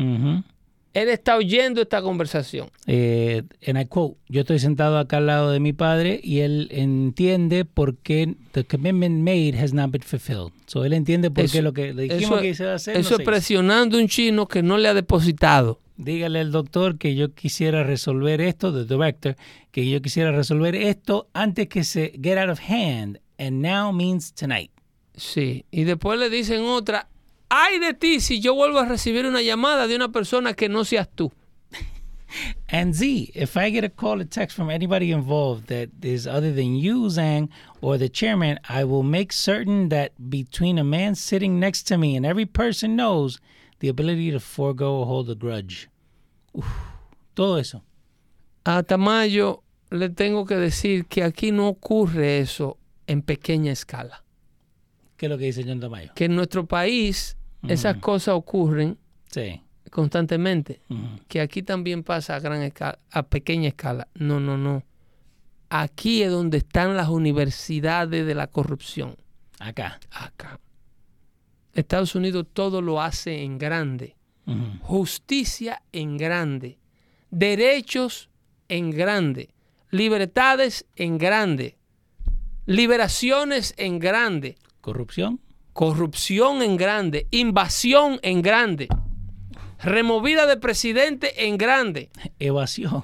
[0.94, 2.70] Él está oyendo esta conversación.
[2.86, 6.68] Eh, and I quote, yo estoy sentado acá al lado de mi padre y él
[6.72, 10.52] entiende por qué the commitment made has not been fulfilled.
[10.68, 12.76] So él entiende por Eso- qué lo que le dijimos Eso, que se va a
[12.76, 12.94] hacer.
[12.94, 15.80] no eso se es presionando a un chino que no le ha depositado.
[15.98, 19.36] Dígale al doctor que yo quisiera resolver esto, the director,
[19.72, 23.20] que yo quisiera resolver esto antes que se get out of hand.
[23.40, 24.70] And now means tonight.
[25.16, 25.66] Sí.
[25.72, 27.08] Y después le dicen otra,
[27.56, 30.84] ay de ti si yo vuelvo a recibir una llamada de una persona que no
[30.84, 31.32] seas tú.
[32.68, 36.52] And Z, if I get a call or text from anybody involved that is other
[36.52, 41.60] than you, Zhang, or the chairman, I will make certain that between a man sitting
[41.60, 43.40] next to me and every person knows
[43.82, 45.90] the ability to forego or hold a grudge.
[46.56, 46.66] Uf,
[47.36, 47.84] todo eso.
[48.66, 49.62] A Tamayo
[49.92, 54.24] le tengo que decir que aquí no ocurre eso en pequeña escala.
[55.18, 56.14] ¿Qué es lo que dice John Tamayo?
[56.16, 57.38] Que en nuestro país
[57.68, 58.98] esas cosas ocurren
[59.32, 59.62] Sí.
[59.90, 60.82] constantemente.
[61.28, 64.08] Que aquí también pasa a gran escala, a pequeña escala.
[64.16, 64.84] No, no, no.
[65.70, 69.16] Aquí es donde están las universidades de la corrupción.
[69.60, 70.00] Acá.
[70.12, 70.60] Acá.
[71.74, 74.16] Estados Unidos todo lo hace en grande.
[74.82, 76.78] Justicia en grande.
[77.32, 78.30] Derechos
[78.68, 79.50] en grande.
[79.90, 81.78] Libertades en grande.
[82.66, 84.58] Liberaciones en grande.
[84.82, 85.40] Corrupción.
[85.74, 87.28] Corrupción en grande.
[87.32, 88.88] Invasión en grande.
[89.80, 92.10] Removida de presidente en grande.
[92.40, 93.04] Evasión.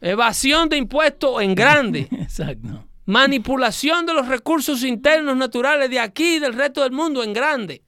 [0.00, 2.08] Evasión de impuestos en grande.
[2.12, 2.84] Exacto.
[3.06, 7.82] Manipulación de los recursos internos naturales de aquí y del resto del mundo en grande.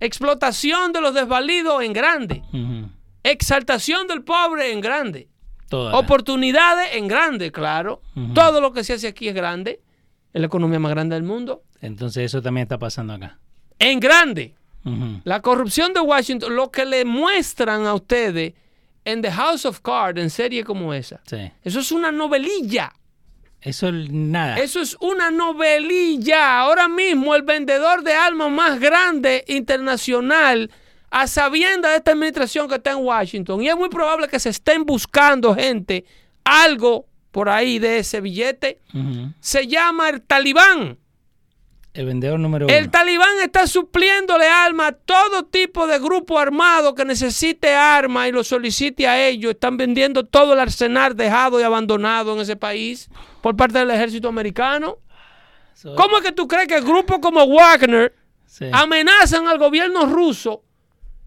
[0.00, 2.42] Explotación de los desvalidos en grande.
[3.22, 5.28] Exaltación del pobre en grande.
[5.70, 8.02] Oportunidades en grande, claro.
[8.34, 9.80] Todo lo que se hace aquí es grande.
[10.32, 11.62] Es la economía más grande del mundo.
[11.80, 13.38] Entonces eso también está pasando acá.
[13.78, 14.54] En grande.
[15.24, 18.54] La corrupción de Washington, lo que le muestran a ustedes
[19.04, 21.20] en The House of Cards, en serie como esa.
[21.24, 21.52] Sí.
[21.62, 22.92] Eso es una novelilla.
[23.60, 24.56] Eso es nada.
[24.56, 26.58] Eso es una novelilla.
[26.58, 30.68] Ahora mismo el vendedor de armas más grande internacional
[31.10, 33.62] a sabienda de esta administración que está en Washington.
[33.62, 36.04] Y es muy probable que se estén buscando gente,
[36.42, 38.78] algo por ahí de ese billete.
[39.40, 40.98] Se llama el talibán.
[41.94, 42.90] El vendedor número El uno.
[42.90, 48.42] talibán está supliéndole armas a todo tipo de grupo armado que necesite armas y lo
[48.44, 49.50] solicite a ellos.
[49.52, 53.10] Están vendiendo todo el arsenal dejado y abandonado en ese país
[53.42, 54.98] por parte del ejército americano.
[55.74, 58.14] So- ¿Cómo es que tú crees que grupos como Wagner
[58.46, 58.66] Sí.
[58.72, 60.62] amenazan al gobierno ruso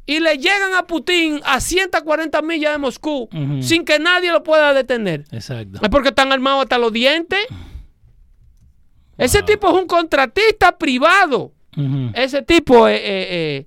[0.05, 3.27] y le llegan a Putin a 140 millas de Moscú
[3.61, 5.25] sin que nadie lo pueda detener?
[5.31, 5.79] Exacto.
[5.81, 7.39] Es porque están armados hasta los dientes.
[9.17, 11.51] Ese tipo es un contratista privado.
[12.13, 13.65] Ese tipo, eh, eh, eh,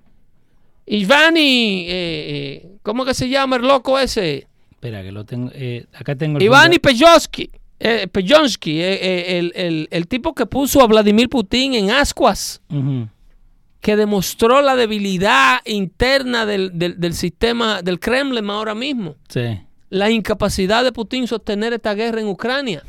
[0.86, 4.46] Ivani, eh, eh, ¿cómo que se llama el loco ese?
[4.70, 5.50] Espera, que lo tengo.
[5.54, 6.44] eh, acá tengo el.
[6.44, 11.74] Ivani Pejonsky, eh, Pejonsky, eh, eh, el, el- el tipo que puso a Vladimir Putin
[11.74, 13.08] en ascuas, Ujú.
[13.80, 19.60] Que demostró la debilidad interna del, del- del sistema del Kremlin ahora mismo, Sí.
[19.90, 22.82] la incapacidad de Putin sostener esta guerra en Ucrania.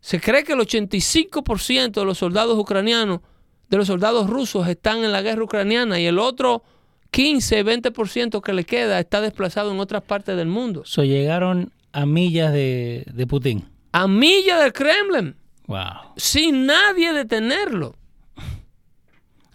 [0.00, 3.20] Se cree que el 85% de los soldados ucranianos,
[3.68, 6.62] de los soldados rusos, están en la guerra ucraniana y el otro
[7.10, 10.82] 15, 20% que le queda está desplazado en otras partes del mundo.
[10.84, 13.64] So llegaron a millas de, de Putin.
[13.92, 15.36] A milla del Kremlin,
[15.66, 16.14] Wow.
[16.16, 17.94] sin nadie detenerlo.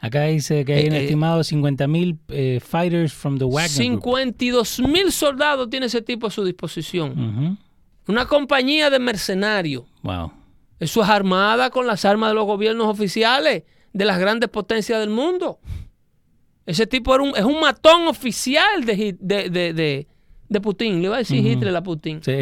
[0.06, 2.20] Acá dice que hay un Eh, eh, estimado 50 mil
[2.60, 4.02] fighters from the Wagner Group.
[4.04, 7.58] 52 mil soldados tiene ese tipo a su disposición.
[8.08, 9.86] Una compañía de mercenarios.
[10.02, 10.34] Wow.
[10.78, 13.64] Eso es armada con las armas de los gobiernos oficiales
[13.94, 15.60] de las grandes potencias del mundo.
[16.66, 20.08] Ese tipo era un, es un matón oficial de, de, de, de-
[20.50, 21.00] de Putin.
[21.00, 21.46] Le iba a decir.
[21.46, 22.22] Hitler a Putin.
[22.22, 22.40] Sí.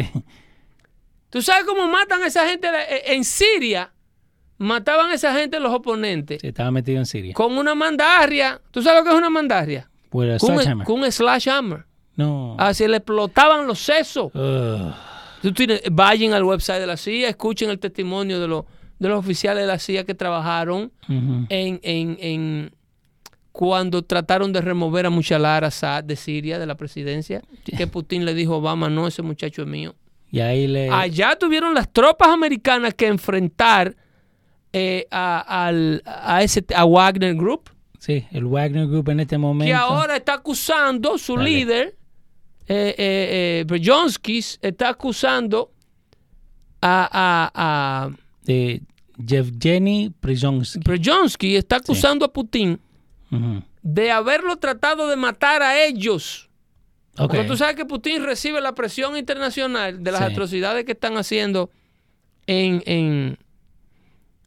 [1.30, 3.91] ¿Tú sabes cómo matan a esa gente Eh, en Siria?
[4.62, 7.34] Mataban a esa gente los oponentes estaba metido en Siria.
[7.34, 8.60] con una mandarria.
[8.70, 9.88] ¿Tú sabes lo que es una mandarria?
[10.10, 10.86] Con un, sledgehammer.
[10.86, 11.84] con un slash hammer.
[12.16, 12.54] No.
[12.58, 14.30] Así le explotaban los sesos.
[15.90, 18.64] Vayan al website de la CIA, escuchen el testimonio de, los
[18.98, 22.70] de los oficiales de la CIA que trabajaron en, en- en-
[23.50, 27.42] cuando trataron de remover a Mushalar Assad de Siria, de la presidencia,
[27.76, 29.94] que Putin le dijo a Obama, no, ese muchacho es mío.
[30.30, 30.88] Y ahí le.
[30.88, 33.94] Allá tuvieron las tropas americanas que enfrentar
[34.72, 39.68] eh, a, al- a ese, a Wagner Group, Sí, el Wagner Group en este momento.
[39.70, 41.50] que ahora está acusando, su Dale.
[41.50, 41.96] líder,
[42.66, 45.70] eh, eh, eh, Brzezinski, está acusando
[46.80, 47.50] a, a,
[48.06, 48.10] a
[48.44, 48.82] De
[49.24, 50.82] Yevgeny Prigozhin.
[50.82, 52.80] Brzezinski está acusando a Putin
[53.82, 56.50] de haberlo tratado de matar a ellos.
[57.18, 57.28] Ok.
[57.30, 60.32] Porque tú sabes que Putin recibe la presión internacional de las Sí.
[60.32, 61.70] atrocidades que están haciendo
[62.46, 63.38] en, en,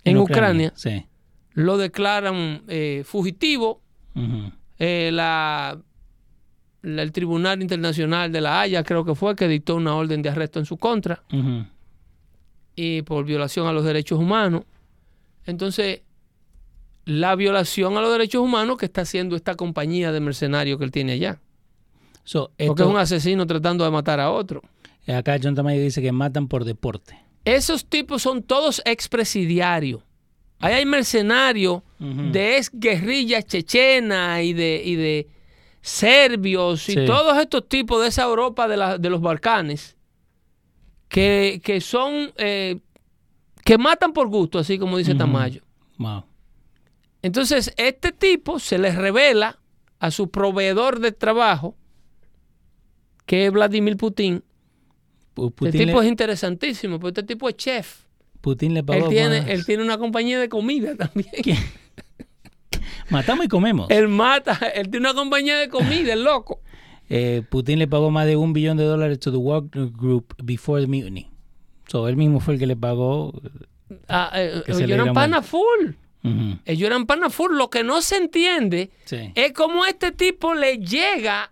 [0.06, 0.74] en Ucrania.
[0.76, 1.06] Sí.
[1.54, 3.82] Lo declaran eh, fugitivo.
[4.80, 5.78] Eh, la,
[6.82, 10.30] la- el Tribunal Internacional de la Haya creo que fue que dictó una orden de
[10.30, 11.24] arresto en su contra
[12.76, 14.64] y por violación a los derechos humanos.
[15.46, 16.02] Entonces,
[17.06, 20.92] la violación a los derechos humanos que está haciendo esta compañía de mercenarios que él
[20.92, 21.40] tiene allá.
[22.24, 24.62] So, Porque esto- es un asesino tratando de matar a otro.
[25.08, 27.18] acá John Tamayo dice que matan por deporte.
[27.46, 30.02] Esos tipos son todos expresidiarios.
[30.60, 35.28] Ahí hay mercenarios de ex guerrillas chechenas y de, y de
[35.82, 39.96] serbios y todos estos tipos de esa Europa de, la- de los Balcanes
[41.08, 42.80] que, que son eh,
[43.64, 45.14] que matan por gusto, así como dice.
[45.16, 45.62] Tamayo.
[45.98, 46.24] Wow.
[47.22, 49.60] Entonces, este tipo se les revela
[50.00, 51.76] a su proveedor de trabajo,
[53.26, 54.44] que es Vladimir Putin.
[55.38, 58.04] El Putin, tipo es interesantísimo, porque este tipo es chef.
[58.42, 59.50] Putin le Él pagó tiene, más.
[59.50, 61.32] él tiene una compañía de comida también.
[63.10, 63.90] Matamos y comemos.
[63.90, 66.62] Él mata, él tiene una compañía de comida, el loco.
[67.10, 70.82] Eh, Putin le pagó más de un billón de dólares to the Wagner Group before
[70.82, 71.30] the mutiny.
[71.88, 73.40] So, él mismo fue el que le pagó.
[74.08, 75.92] Ah, eh, ellos eran pana full.
[76.66, 77.56] Ellos eran pana full.
[77.56, 79.32] Lo que no se entiende Sí.
[79.36, 81.52] es cómo este tipo le llega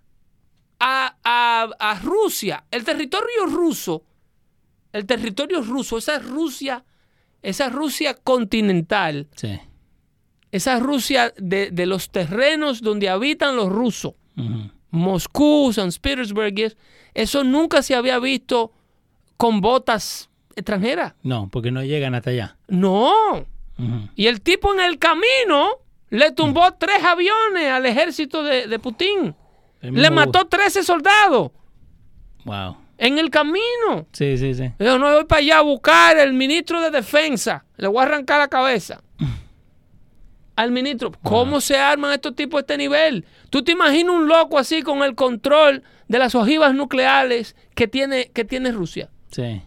[0.86, 2.66] a, a- a Rusia.
[2.72, 4.04] El territorio ruso,
[4.92, 6.84] el territorio ruso, esa Rusia,
[7.42, 9.60] esa Rusia continental, Sí.
[10.52, 14.14] esa Rusia de, de los terrenos donde habitan los rusos.
[14.92, 16.76] Moscú, San Petersburg,
[17.14, 18.72] eso nunca se había visto
[19.38, 21.14] con botas extranjeras.
[21.24, 22.58] No, porque no llegan hasta allá.
[22.68, 23.46] No.
[24.16, 25.80] Y el tipo en el camino
[26.10, 29.36] le tumbó tres aviones al ejército de, de Putin.
[29.84, 31.52] El Le mató 13 soldados.
[32.46, 32.78] Wow.
[32.98, 34.08] en el camino.
[34.12, 34.72] Sí, sí, sí.
[34.80, 37.64] Yo no voy para allá a buscar al ministro de defensa.
[37.78, 39.02] Le voy a arrancar la cabeza.
[40.56, 41.12] Al ministro.
[41.24, 43.26] ¿Cómo se arman estos tipos a este nivel?
[43.50, 48.30] ¿Tú te imaginas un loco así con el control de las ojivas nucleares que tiene,
[48.32, 49.10] que tiene Rusia?
[49.32, 49.62] Sí.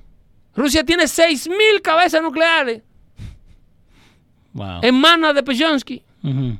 [0.54, 2.82] Rusia tiene 6.000 cabezas nucleares
[4.52, 4.78] Wow.
[4.82, 6.02] en manos de Pejonsky.
[6.22, 6.58] Ujú.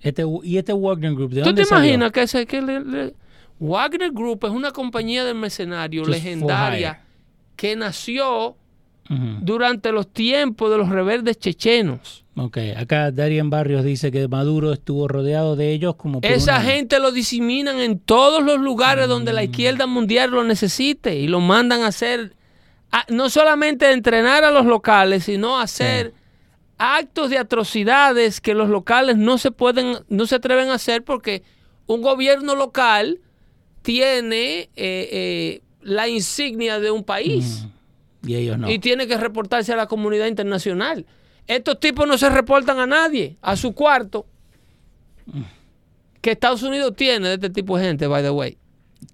[0.00, 1.86] Este, y este Wagner Group, ¿de ¿Tú dónde te salió?
[1.86, 3.14] imaginas que, ese, que le- le-
[3.60, 7.00] Wagner Group es una compañía de mercenarios Just legendaria
[7.56, 8.56] que nació
[9.40, 12.24] durante los tiempos de los rebeldes chechenos?
[12.36, 17.00] Ok, acá Darien Barrios dice que Maduro estuvo rodeado de ellos como por Esa gente
[17.00, 19.34] lo diseminan en todos los lugares donde Mm.
[19.34, 22.34] la izquierda mundial lo necesite y lo mandan a hacer,
[22.92, 26.12] a- no solamente a entrenar a los locales, sino a hacer
[26.78, 31.42] actos de atrocidades que los locales no se pueden, no se atreven a hacer porque
[31.86, 33.20] un gobierno local
[33.82, 37.66] tiene eh, eh, la insignia de un país
[38.24, 38.70] Y ellos no.
[38.70, 41.06] y tiene que reportarse a la comunidad internacional.
[41.46, 44.26] Estos tipos no se reportan a nadie, a su cuarto.
[46.20, 48.58] Que Estados Unidos tiene de este tipo de gente, by the way.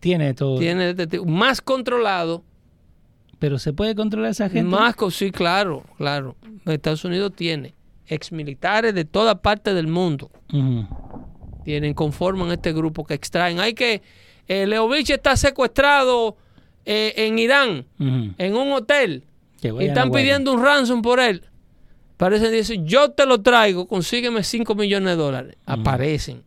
[0.00, 0.58] Tiene todo.
[0.58, 2.42] Tiene de este tipo, más controlado,
[3.44, 4.70] Pero se puede controlar a esa gente.
[4.70, 6.34] más sí, claro, claro.
[6.64, 7.74] Estados Unidos tiene
[8.06, 10.30] exmilitares de toda parte del mundo.
[10.50, 10.86] Ujú.
[11.62, 13.60] Tienen, conforman este grupo que extraen.
[13.60, 14.00] Hay que,
[14.48, 16.38] eh, Leovich está secuestrado
[16.86, 19.24] eh, en Irán, en un hotel.
[19.62, 21.42] Y están pidiendo un ransom por él.
[22.14, 25.56] Aparecen y dicen, yo te lo traigo, consígueme 5 millones de dólares.
[25.66, 26.42] Aparecen.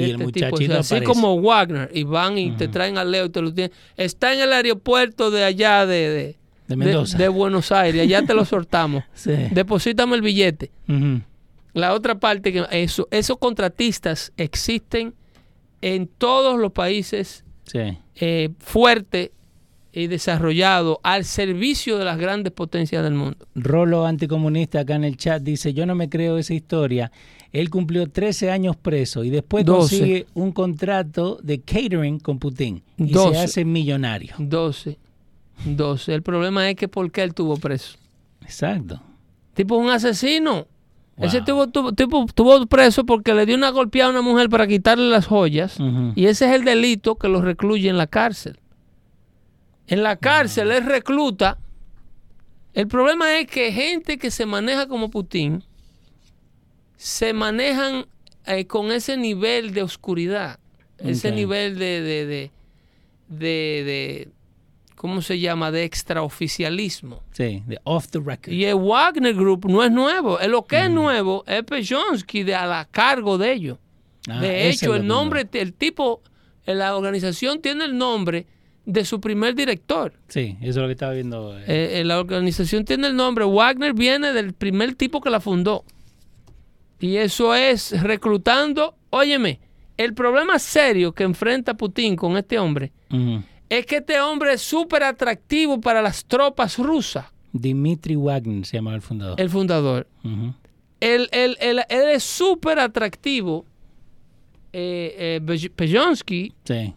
[0.00, 2.98] Y el Este muchachito tipo, o sea, así como Wagner, y van y te traen
[2.98, 3.72] al Leo y te lo tienen.
[3.96, 6.36] Está en el aeropuerto de allá de, de,
[6.68, 7.16] De Mendoza.
[7.18, 9.04] de Buenos Aires, allá te lo soltamos.
[9.14, 9.32] Sí.
[9.52, 10.70] Deposítame el billete.
[11.72, 15.14] La otra parte, que eso, esos contratistas existen
[15.82, 17.98] en todos los países Sí.
[18.14, 19.30] eh, fuertes
[19.92, 23.46] y desarrollados al servicio de las grandes potencias del mundo.
[23.54, 27.10] Rolo anticomunista acá en el chat dice, yo no me creo esa historia.
[27.60, 29.78] Él cumplió 13 años preso y después 12.
[29.98, 33.34] consigue un contrato de catering con Putin y 12.
[33.34, 34.34] se hace millonario.
[34.38, 34.98] 12.
[35.64, 36.14] 12.
[36.14, 37.96] El problema es que ¿por qué él tuvo preso?
[38.42, 39.00] Exacto.
[39.54, 40.66] Tipo un asesino.
[41.16, 41.26] Wow.
[41.28, 44.66] Ese tipo, tuvo- tipo tuvo preso porque le dio una golpeada a una mujer para
[44.66, 45.78] quitarle las joyas.
[46.14, 48.58] Y ese es el delito que lo recluye en la cárcel.
[49.86, 51.58] En la cárcel él recluta.
[52.74, 55.62] El problema es que gente que se maneja como Putin
[57.06, 58.06] se manejan
[58.46, 60.58] eh, con ese nivel de oscuridad,
[60.98, 62.50] ese nivel de, de, de,
[63.38, 64.28] de-
[64.96, 65.70] ¿cómo se llama?
[65.70, 67.22] De extraoficialismo.
[67.30, 68.52] Sí, de off the record.
[68.52, 70.36] Y el Wagner Group no es nuevo.
[70.48, 73.78] Lo que es nuevo es Pejonsky de a la cargo de ellos.
[74.28, 76.22] Ah, De hecho, el nombre, el tipo,
[76.64, 78.46] la organización tiene el nombre
[78.84, 80.12] de su primer director.
[80.26, 81.56] Sí, eso es lo que estaba viendo.
[81.56, 83.44] Eh, eh, la organización tiene el nombre.
[83.44, 85.84] Wagner viene del primer tipo que la fundó.
[87.00, 88.96] Y eso es reclutando.
[89.10, 89.60] Óyeme,
[89.96, 92.92] el problema serio que enfrenta Putin con este hombre
[93.68, 98.94] es que este hombre es súper atractivo para las tropas rusas, Dmitry Wagner se llama
[98.94, 99.40] el fundador.
[99.40, 100.06] el fundador.
[101.00, 103.64] Él, él- él- él es súper atractivo.
[104.72, 106.92] Eh, eh, Pej- Pejonsky Sí.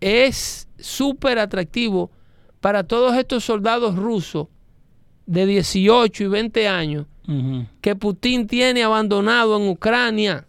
[0.00, 2.10] es súper atractivo
[2.60, 4.48] para todos estos soldados rusos
[5.26, 7.06] de 18 y 20 años
[7.80, 10.46] Que Putin tiene abandonado en Ucrania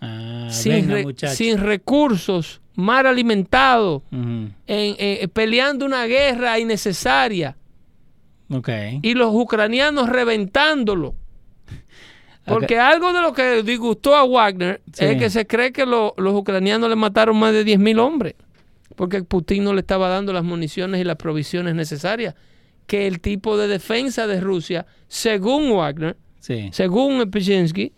[0.00, 1.34] Ah, sin, venga, re- muchacho.
[1.34, 4.20] sin recursos, mal alimentados, Ujú.
[4.20, 7.56] en- eh, peleando una guerra innecesaria
[9.02, 11.14] y los ucranianos reventándolo.
[12.46, 15.04] Porque algo de lo que disgustó a Wagner Sí.
[15.04, 18.34] es que se cree que lo- los ucranianos le mataron más de 10.000 hombres.
[18.94, 22.34] Porque Putin no le estaba dando las municiones y las provisiones necesarias.
[22.86, 26.68] Que el tipo de defensa de Rusia, según Wagner, Sí.
[26.72, 27.92] según Pejensky,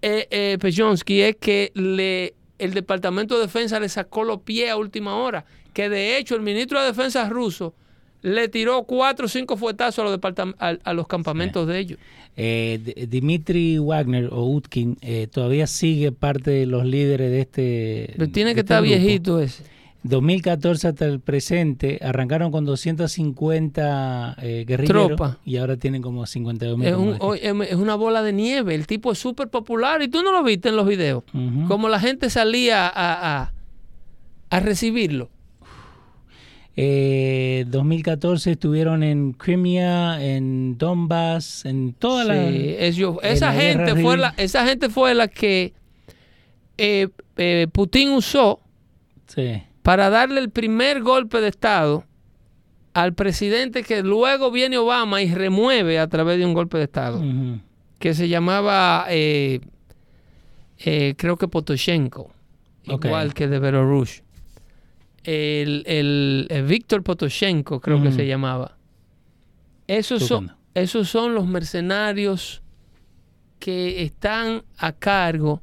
[0.00, 4.76] eh, eh, Pejonsky, es que le, el Departamento de Defensa le sacó los pies a
[4.76, 5.44] última hora.
[5.74, 7.74] Que de hecho el ministro de Defensa ruso
[8.22, 11.98] le tiró cuatro o cinco fuetazos a los, a, a los campamentos de ellos.
[12.36, 18.14] Eh, D- Dmitry Wagner o Utkin eh, todavía sigue parte de los líderes de este.
[18.16, 18.96] Pero tiene de que este estar grupo.
[18.98, 19.64] viejito ese.
[20.08, 25.38] 2014 hasta el presente arrancaron con 250 eh, guerrilleros Tropa.
[25.44, 26.88] y ahora tienen como 52 mil.
[26.88, 28.74] Es, un- oye, em, es una bola de nieve.
[28.74, 31.24] El tipo es súper popular y tú no lo viste en los videos.
[31.68, 33.52] Como la gente salía a, a,
[34.50, 35.30] a recibirlo.
[36.80, 42.34] Eh, 2014 estuvieron en Crimea, en Donbass, en toda la.
[42.48, 45.72] Sí, es yo- en esa la guerra gente fue la, esa gente fue la que
[46.76, 48.60] eh, eh, Putin usó
[49.26, 49.60] Sí.
[49.88, 52.04] Para darle el primer golpe de Estado
[52.92, 57.22] al presidente que luego viene Obama y remueve a través de un golpe de Estado,
[57.98, 59.60] que se llamaba, eh,
[60.78, 62.30] eh, creo que Potoshenko,
[63.06, 64.22] igual que de Belarus.
[65.24, 68.76] El, el- el Víctor Potoshenko, creo que se llamaba.
[69.86, 72.62] Esos son, esos son los mercenarios
[73.58, 75.62] que están a cargo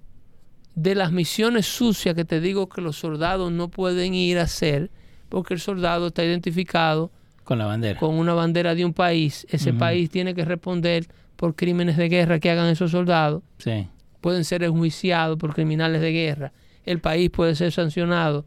[0.76, 4.92] de las misiones sucias que te digo que los soldados no pueden ir a hacer
[5.30, 7.12] porque el soldado está identificado
[7.44, 8.00] Con la bandera.
[8.00, 9.48] con una bandera de un país.
[9.50, 13.44] Ese país tiene que responder por crímenes de guerra que hagan esos soldados.
[13.58, 13.88] Sí.
[14.22, 16.54] Pueden ser enjuiciados por criminales de guerra.
[16.84, 18.46] El país puede ser sancionado.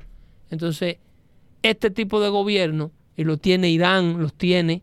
[0.50, 0.96] Entonces,
[1.62, 4.82] este tipo de gobierno, y lo tiene Irán, los tiene,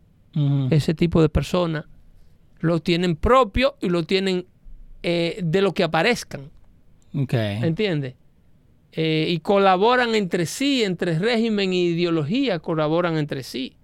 [0.69, 1.85] ese tipo de personas,
[2.59, 4.45] lo tienen propio y lo tienen
[5.03, 6.49] eh, de lo que aparezcan.
[7.15, 7.33] Ok.
[7.33, 8.13] ¿Entiendes?
[8.91, 13.75] Eh, y colaboran entre sí, entre régimen e ideología, colaboran entre sí.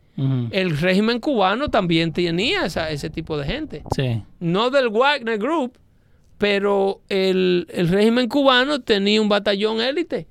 [0.52, 3.82] El régimen cubano también tenía esa- ese tipo de gente.
[3.96, 4.22] Sí.
[4.40, 5.80] No del Wagner Group,
[6.38, 10.28] pero el, el régimen cubano tenía un batallón élite.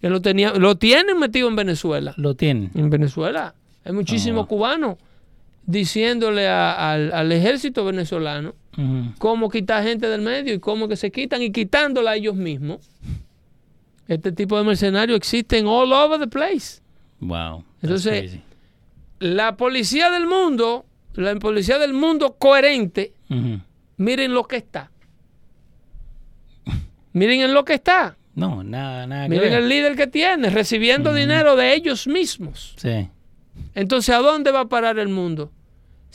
[0.00, 2.14] Que lo, tenía, lo tienen metido en Venezuela.
[2.16, 2.70] Lo tienen.
[2.76, 4.48] En Venezuela hay muchísimos Ah.
[4.48, 4.96] cubanos
[5.64, 8.54] diciéndole a- al, al ejército venezolano
[9.18, 12.88] Cómo quitar gente del medio y cómo que se quitan y quitándola a ellos mismos.
[14.06, 16.80] Este tipo de mercenarios existen all over the place.
[17.20, 17.64] Wow.
[17.82, 18.42] Entonces- crazy.
[19.18, 23.14] La policía del mundo, la policía del mundo coherente,
[23.96, 24.90] miren lo que está.
[27.14, 28.18] Miren en lo que está.
[28.34, 32.74] No, nada, nada Miren el líder que tiene, recibiendo dinero de ellos mismos.
[32.76, 33.08] Sí.
[33.74, 35.50] Entonces, ¿a dónde va a parar el mundo?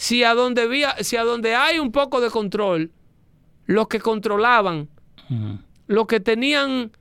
[0.02, 2.89] Si a donde, vía- si a donde hay un poco de control,
[3.68, 4.89] los que controlaban,
[5.30, 5.60] Ujú.
[5.86, 6.91] los que tenían,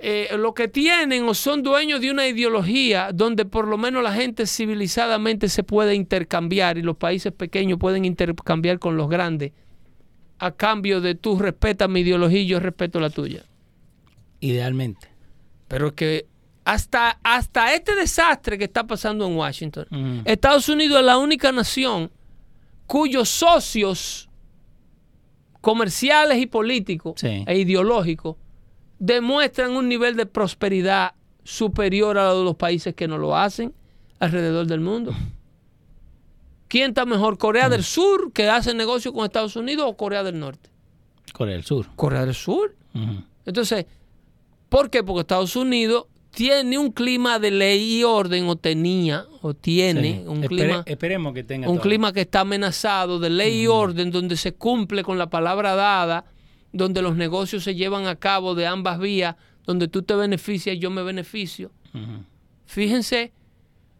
[0.00, 4.12] eh, los que tienen o son dueños de una ideología donde por lo menos la
[4.12, 9.52] gente civilizadamente se puede intercambiar y los países pequeños pueden intercambiar con los grandes
[10.40, 13.44] a cambio de tú respetas mi ideología y yo respeto la tuya.
[14.40, 15.06] Idealmente.
[15.68, 16.26] Pero que
[16.64, 20.22] hasta, hasta este desastre que está pasando en Washington, Ujú.
[20.24, 22.10] Estados Unidos es la única nación
[22.94, 24.28] cuyos socios
[25.60, 27.42] comerciales y políticos Sí.
[27.44, 28.36] e ideológicos
[29.00, 33.74] demuestran un nivel de prosperidad superior a lo de los países que no lo hacen
[34.20, 35.12] alrededor del mundo.
[36.68, 37.36] ¿Quién está mejor?
[37.36, 40.70] ¿Corea del Sur, que hace negocio con Estados Unidos, o Corea del Norte?
[41.32, 41.88] Corea del Sur.
[41.96, 42.76] Corea del Sur.
[43.44, 43.86] Entonces,
[44.68, 45.02] ¿por qué?
[45.02, 46.04] Porque Estados Unidos
[46.34, 50.24] tiene un clima de ley y orden, o tenía, o tiene Sí.
[50.26, 51.82] un Espere- clima esperemos que tenga un todo.
[51.82, 56.24] clima que está amenazado de ley y orden, donde se cumple con la palabra dada,
[56.72, 60.78] donde los negocios se llevan a cabo de ambas vías, donde tú te beneficias y
[60.78, 61.70] yo me beneficio.
[62.66, 63.32] Fíjense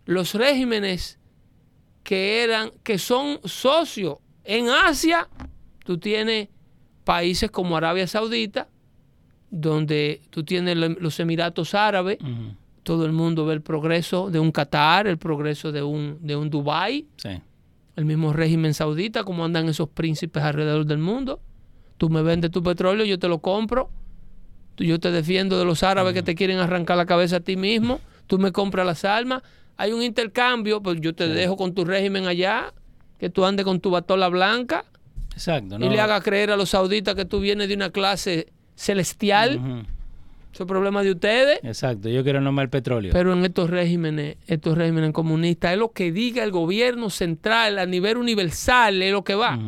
[0.07, 1.19] los regímenes
[2.03, 4.19] que eran, que son socios.
[4.45, 5.29] En Asia,
[5.85, 6.49] tú tienes
[7.05, 8.69] países como Arabia Saudita,
[9.61, 12.19] donde tú tienes lo- los Emiratos Árabes,
[12.83, 16.51] todo el mundo ve el progreso de un Qatar, el progreso de un, de un
[16.51, 17.31] Dubái, Sí.
[17.97, 21.41] el mismo régimen saudita, como andan esos príncipes alrededor del mundo.
[21.97, 23.91] Tú me vendes tu petróleo, yo te lo compro.
[24.75, 27.57] Tú- Yo te defiendo de los árabes que te quieren arrancar la cabeza a ti
[27.57, 28.01] mismo.
[28.27, 29.43] Tú me compras las armas.
[29.77, 32.75] Hay un intercambio, pues yo te dejo con tu régimen allá,
[33.19, 34.85] que tú andes con tu batola blanca
[35.33, 35.77] Exacto.
[35.77, 35.91] y ¿no?
[35.91, 39.57] le hagas creer a los sauditas que tú vienes de una clase celestial.
[39.59, 39.87] Ujú.
[40.53, 41.59] Eso es problema de ustedes.
[41.65, 42.09] Exacto.
[42.09, 43.13] Yo quiero el petróleo.
[43.13, 47.87] Pero en estos regímenes, estos regímenes comunistas, es lo que diga el gobierno central a
[47.87, 49.59] nivel universal, es lo que va.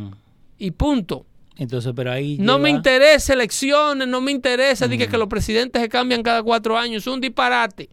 [0.57, 1.25] Y punto.
[1.57, 2.37] Entonces, pero ahí.
[2.39, 6.77] No me interesa elecciones, no me interesa que, que los presidentes se cambian cada cuatro
[6.77, 7.89] años, es un disparate.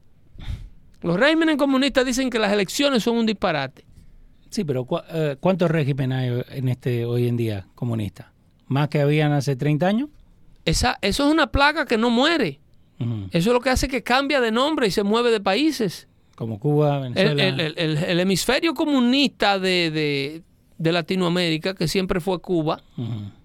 [1.02, 3.84] Los regímenes comunistas dicen que las elecciones son un disparate.
[4.50, 8.32] Sí, pero ¿cu- eh, ¿cuántos regímenes hay en este hoy en día comunista?
[8.68, 10.10] ¿Más que habían hace 30 años?
[10.64, 12.60] Esa, eso es una plaga que no muere.
[13.32, 16.08] Eso es lo que hace que cambia de nombre y se mueve de países.
[16.36, 17.42] Como Cuba, El, Venezuela.
[17.48, 20.42] el- el- el- el hemisferio comunista de, de-
[20.78, 22.82] de Latinoamérica, que siempre fue Cuba,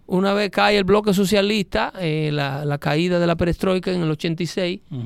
[0.08, 4.12] una vez cae el bloque socialista, eh, la, la caída de la perestroika en el
[4.12, 5.02] 86, Ujú.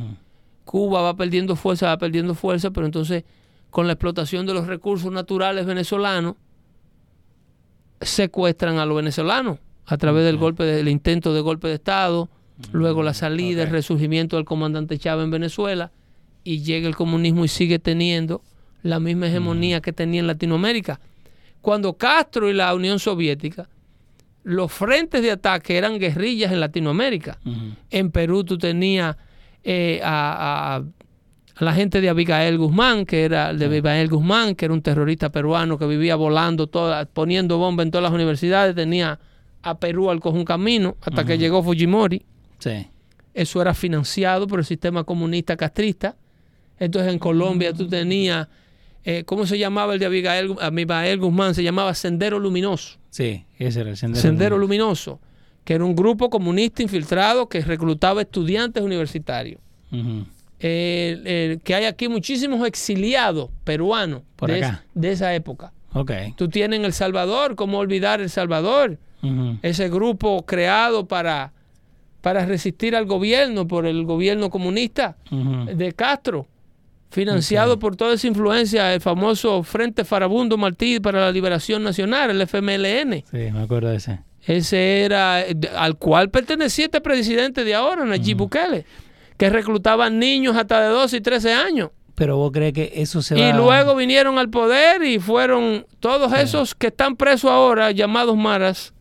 [0.65, 3.23] Cuba va perdiendo fuerza, va perdiendo fuerza, pero entonces
[3.69, 6.35] con la explotación de los recursos naturales venezolanos,
[8.01, 12.29] secuestran a los venezolanos a través del golpe del intento de golpe de Estado,
[12.71, 13.73] luego la salida, el ok.
[13.73, 15.91] resurgimiento del comandante Chávez en Venezuela,
[16.43, 18.41] y llega el comunismo y sigue teniendo
[18.81, 20.99] la misma hegemonía que tenía en Latinoamérica.
[21.61, 23.69] Cuando Castro y la Unión Soviética,
[24.43, 27.37] los frentes de ataque eran guerrillas en Latinoamérica.
[27.89, 29.15] En Perú tú tenías
[29.63, 30.83] eh, a, a-
[31.55, 35.29] a la gente de Abigail Guzmán, que era de Abigail Guzmán, que era un terrorista
[35.29, 39.19] peruano que vivía volando, toda, poniendo bomba en todas las universidades, tenía
[39.63, 42.23] a Perú al un camino hasta que llegó Fujimori.
[42.59, 42.87] Sí.
[43.33, 46.15] Eso era financiado por el sistema comunista castrista.
[46.79, 48.47] Entonces en Colombia tú tenías,
[49.03, 51.55] eh, ¿cómo se llamaba el de Abigail, Abigail Guzmán?
[51.55, 52.99] Se llamaba Sendero Luminoso.
[53.09, 54.21] Sí, ese era el sendero.
[54.21, 55.19] Sendero Luminoso,
[55.63, 59.59] que era un grupo comunista infiltrado que reclutaba estudiantes universitarios.
[60.59, 64.83] Eh, eh, que hay aquí muchísimos exiliados peruanos Por de, acá.
[64.95, 65.73] es- de esa época.
[65.93, 66.11] Ok.
[66.35, 68.97] Tú tienes en El Salvador, ¿cómo olvidar El Salvador?
[69.61, 71.53] Ese grupo creado para,
[72.21, 76.47] para resistir al gobierno por el gobierno comunista de Castro,
[77.09, 82.41] financiado por toda esa influencia, el famoso Frente Farabundo Martí para la Liberación Nacional, el
[82.41, 83.23] FMLN.
[83.29, 84.19] Sí, me acuerdo de ese.
[84.45, 85.45] Ese era
[85.77, 88.85] al cual pertenecía este presidente de ahora, Nayib Bukele,
[89.37, 91.91] que reclutaban niños hasta de 12 y 13 años.
[92.15, 96.31] Pero vos crees que eso se va Y luego vinieron al poder y fueron todos
[96.33, 98.93] esos que están presos ahora, llamados maras,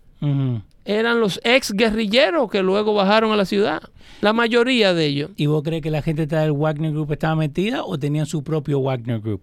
[0.85, 3.83] Eran los ex guerrilleros que luego bajaron a la ciudad.
[4.21, 5.31] La mayoría de ellos.
[5.37, 8.81] ¿Y vos crees que la gente del Wagner Group estaba metida o tenían su propio
[8.81, 9.43] Wagner Group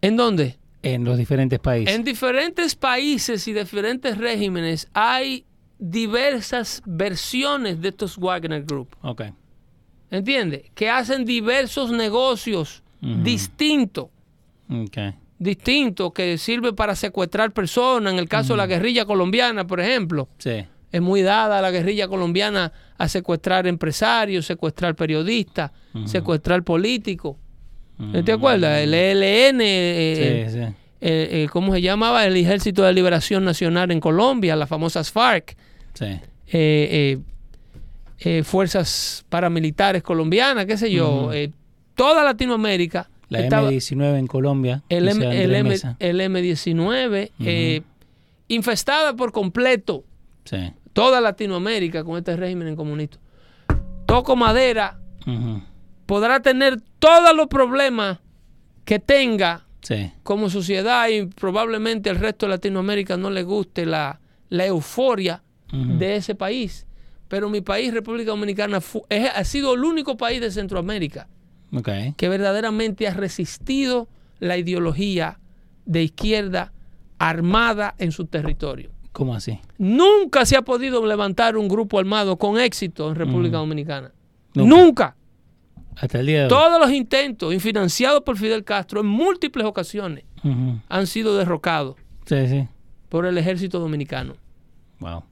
[0.00, 0.58] ¿En dónde?
[0.82, 1.94] en los diferentes países?
[1.94, 5.44] En diferentes países y diferentes regímenes hay
[5.78, 8.96] diversas versiones de estos Wagner Group.
[9.02, 9.22] Ok.
[10.10, 10.70] ¿Entiendes?
[10.74, 14.06] Que hacen diversos negocios distintos.
[14.70, 14.98] Ok.
[15.38, 18.12] Distintos que sirven para secuestrar personas.
[18.12, 20.28] En el caso de la guerrilla colombiana, por ejemplo.
[20.38, 20.64] Sí.
[20.92, 25.72] Es muy dada la guerrilla colombiana a secuestrar empresarios, secuestrar periodistas,
[26.04, 27.36] secuestrar políticos.
[28.24, 28.80] ¿Te acuerdas?
[28.82, 30.64] El ELN, eh, Sí, sí.
[30.64, 32.24] eh, eh, ¿cómo se llamaba?
[32.26, 35.56] El Ejército de Liberación Nacional en Colombia, las famosas FARC,
[35.94, 36.04] Sí.
[36.04, 36.20] eh,
[36.52, 37.18] eh,
[38.20, 41.50] eh, fuerzas paramilitares colombianas, qué sé yo, eh,
[41.96, 43.08] toda Latinoamérica.
[43.28, 44.82] La estaba- M19 en Colombia.
[44.88, 45.96] el, dice M, Andrés el, M, Mesa.
[45.98, 47.82] el M19, eh,
[48.48, 50.04] infestada por completo
[50.44, 50.72] Sí.
[50.92, 53.18] toda Latinoamérica con este régimen comunista.
[54.06, 54.98] Toco madera,
[56.06, 58.18] podrá tener todos los problemas
[58.84, 60.12] que tenga Sí.
[60.22, 64.20] como sociedad y probablemente al resto de Latinoamérica no le guste la,
[64.50, 66.86] la euforia de ese país.
[67.28, 71.26] Pero mi país, República Dominicana, es- ha sido el único país de Centroamérica
[72.16, 74.08] Que verdaderamente ha resistido
[74.40, 75.38] la ideología
[75.86, 76.72] de izquierda
[77.18, 78.90] armada en su territorio.
[79.12, 79.60] ¿Cómo así?
[79.78, 84.12] Nunca se ha podido levantar un grupo armado con éxito en República Dominicana.
[84.54, 84.76] Nunca.
[84.76, 85.16] Nunca.
[85.96, 86.48] Hasta el día de hoy.
[86.48, 90.24] Todos los intentos, financiados por Fidel Castro en múltiples ocasiones,
[90.88, 91.96] han sido derrocados
[92.26, 92.68] Sí, sí.
[93.08, 94.34] por el ejército dominicano.
[94.98, 95.22] Wow.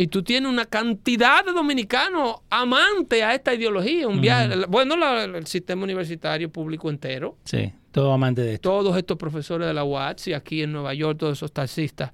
[0.00, 4.08] Y tú tienes una cantidad de dominicanos amantes a esta ideología.
[4.08, 7.72] Un viaje, bueno, la- el sistema universitario público entero, Sí.
[7.92, 8.70] Todo amante de esto.
[8.70, 12.12] todos estos profesores de la UATS y aquí en Nueva York, todos esos taxistas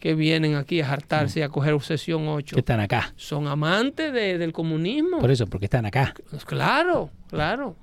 [0.00, 2.56] que vienen aquí a hartarse y a coger sesión 8.
[2.56, 3.12] Que están acá.
[3.16, 5.18] son amantes de- del comunismo.
[5.18, 6.14] Por eso, porque están acá.
[6.30, 7.76] Pues claro, claro,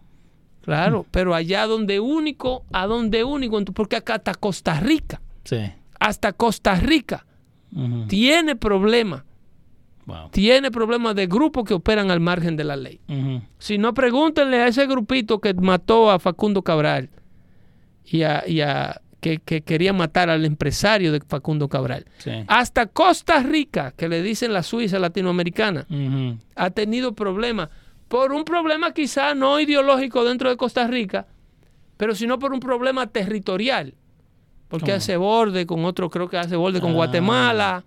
[0.64, 1.05] claro.
[1.12, 5.60] Pero allá donde único, a donde único, porque acá hasta Costa Rica, Sí.
[5.99, 7.26] hasta Costa Rica
[8.07, 9.23] Tiene problemas,
[10.05, 10.30] Wow.
[10.32, 13.01] tiene problemas de grupos que operan al margen de la ley.
[13.57, 17.09] Si no, pregúntenle a ese grupito que mató a Facundo Cabral
[18.05, 22.05] y a, y a- que, que quería matar al empresario de Facundo Cabral.
[22.19, 22.32] Sí.
[22.47, 25.86] Hasta Costa Rica, que le dicen la Suiza latinoamericana,
[26.55, 27.69] ha tenido problemas.
[28.07, 31.25] Por un problema quizá no ideológico dentro de Costa Rica,
[31.97, 33.95] pero sino por un problema territorial.
[34.68, 34.97] Porque ¿Cómo?
[34.97, 36.95] hace borde con otro, creo que hace borde con Ah.
[36.95, 37.84] Guatemala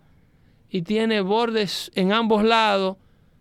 [0.70, 2.96] y tiene bordes en ambos lados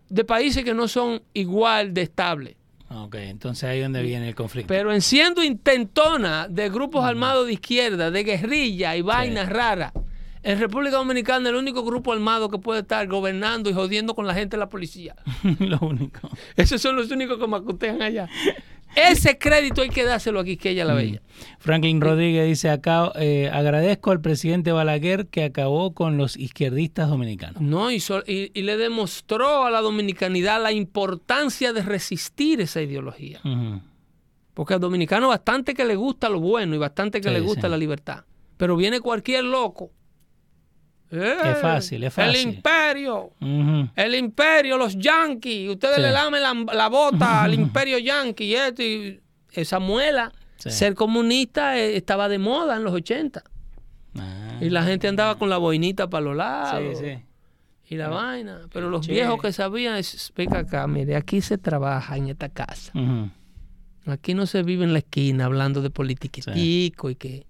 [0.08, 2.56] de países que no son igual de estables.
[2.92, 4.66] Ok, entonces ahí es donde viene el conflicto.
[4.68, 9.92] Pero en siendo intentona de grupos armados de izquierda, de guerrilla y vainas raras,
[10.42, 14.34] en República Dominicana el único grupo armado que puede estar gobernando y jodiendo con la
[14.34, 15.14] gente es la policía.
[15.60, 16.28] Lo único.
[16.56, 18.28] Esos son los únicos que macutean allá.
[18.96, 21.22] Ese crédito hay que dárselo aquí, que ella la bella.
[21.58, 27.62] Franklin Rodríguez dice acá, eh, agradezco al presidente Balaguer que acabó con los izquierdistas dominicanos.
[27.62, 32.82] No, y, so- y- y le demostró a la dominicanidad la importancia de resistir esa
[32.82, 33.40] ideología.
[34.54, 37.68] Porque al dominicano bastante que le gusta lo bueno y bastante que Sí, le gusta
[37.68, 37.70] sí.
[37.70, 38.24] la libertad.
[38.56, 39.90] Pero viene cualquier loco.
[41.12, 41.54] ¡Eh!
[41.60, 42.48] fácil, es El fácil.
[42.48, 43.32] imperio.
[43.40, 43.88] Ujú.
[43.96, 45.70] El imperio, los yankees.
[45.70, 46.02] Ustedes Sí.
[46.02, 48.82] le lamen la, la bota al imperio yankee y esto.
[48.82, 49.20] Y
[49.52, 50.32] esa muela.
[50.56, 50.70] Sí.
[50.70, 53.42] Ser comunista eh, estaba de moda en los 80.
[54.18, 54.58] Ah.
[54.60, 56.98] Y la gente andaba con la boinita para los lados.
[56.98, 57.22] Sí, sí.
[57.94, 58.60] y la vaina.
[58.72, 62.92] Pero los viejos que sabían, es, venga acá, mire, aquí se trabaja en esta casa.
[64.06, 67.46] Aquí no se vive en la esquina hablando de politiquitico y que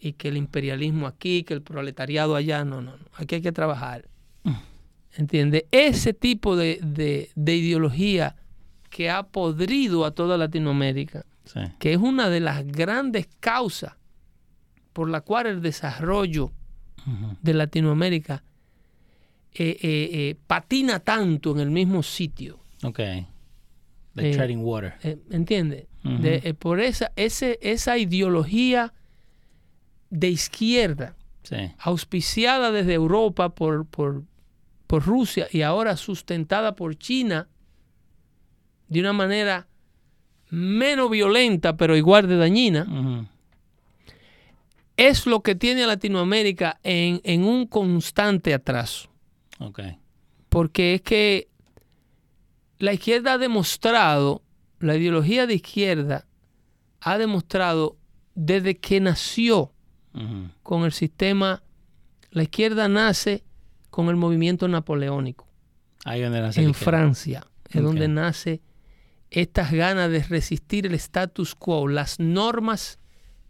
[0.00, 3.04] y que el imperialismo aquí, que el proletariado allá, no, no, no.
[3.14, 4.06] Aquí hay que trabajar.
[5.16, 5.66] ¿Entiende?
[5.70, 8.34] Ese tipo de, de- de ideología
[8.90, 11.60] que ha podrido a toda Latinoamérica, Sí.
[11.78, 13.92] que es una de las grandes causas
[14.92, 16.52] por la cual el desarrollo
[17.42, 18.42] de Latinoamérica
[19.52, 22.58] eh, eh, eh, patina tanto en el mismo sitio.
[22.82, 22.98] Ok.
[24.14, 24.94] The treading water.
[25.30, 25.86] ¿Entiendes?
[26.58, 28.92] Por esa, ese, esa ideología
[30.14, 31.56] de izquierda, Sí.
[31.78, 34.22] auspiciada desde Europa por, por,
[34.86, 37.48] por Rusia y ahora sustentada por China
[38.88, 39.66] de una manera
[40.48, 43.28] menos violenta pero igual de dañina,
[44.96, 49.10] es lo que tiene a Latinoamérica en, en un constante atraso.
[50.48, 51.48] Porque es que
[52.78, 54.40] la izquierda ha demostrado,
[54.78, 56.26] la ideología de izquierda
[57.00, 57.96] ha demostrado
[58.34, 59.73] desde que nació
[60.62, 61.62] Con el sistema,
[62.30, 63.42] la izquierda nace
[63.90, 65.46] con el movimiento napoleónico.
[66.04, 66.74] Ahí donde nace en.
[66.74, 68.60] Francia, es donde nace
[69.30, 72.98] estas ganas de resistir el status quo, las normas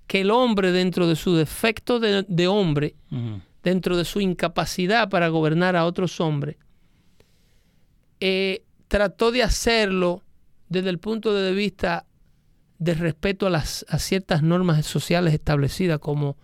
[0.07, 2.95] que el hombre dentro de su defecto de, de hombre,
[3.63, 6.57] dentro de su incapacidad para gobernar a otros hombres,
[8.21, 10.23] eh, trató de hacerlo
[10.69, 12.07] desde el punto de vista
[12.79, 16.37] de respeto a, las, a ciertas normas sociales establecidas como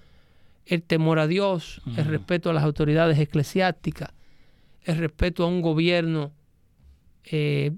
[0.67, 4.11] el temor a Dios, el respeto a las autoridades eclesiásticas,
[4.85, 6.33] el respeto a un gobierno
[7.25, 7.73] eh,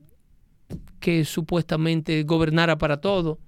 [1.00, 3.38] que supuestamente gobernara para todo.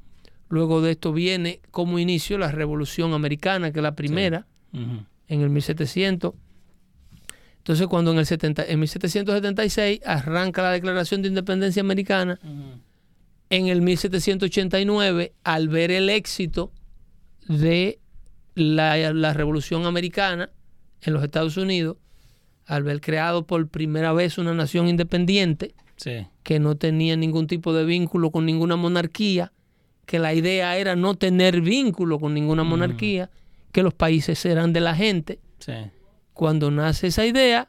[0.49, 5.51] Luego de esto viene como inicio la Revolución Americana, que es la primera en el
[5.51, 6.35] 1700.
[7.59, 12.39] Entonces, cuando en el 70, en 1776 arranca la Declaración de Independencia Americana,
[13.49, 16.73] en el 1789, al ver el éxito
[17.49, 18.01] de
[18.55, 20.51] la, la Revolución Americana
[21.03, 21.97] en los Estados Unidos,
[22.67, 26.27] al ver creado por primera vez una nación independiente Sí.
[26.43, 29.53] que no tenía ningún tipo de vínculo con ninguna monarquía,
[30.07, 33.31] que la idea era no tener vínculo con ninguna monarquía,
[33.71, 35.73] que los países eran de la gente, Sí.
[36.33, 37.69] cuando nace esa idea,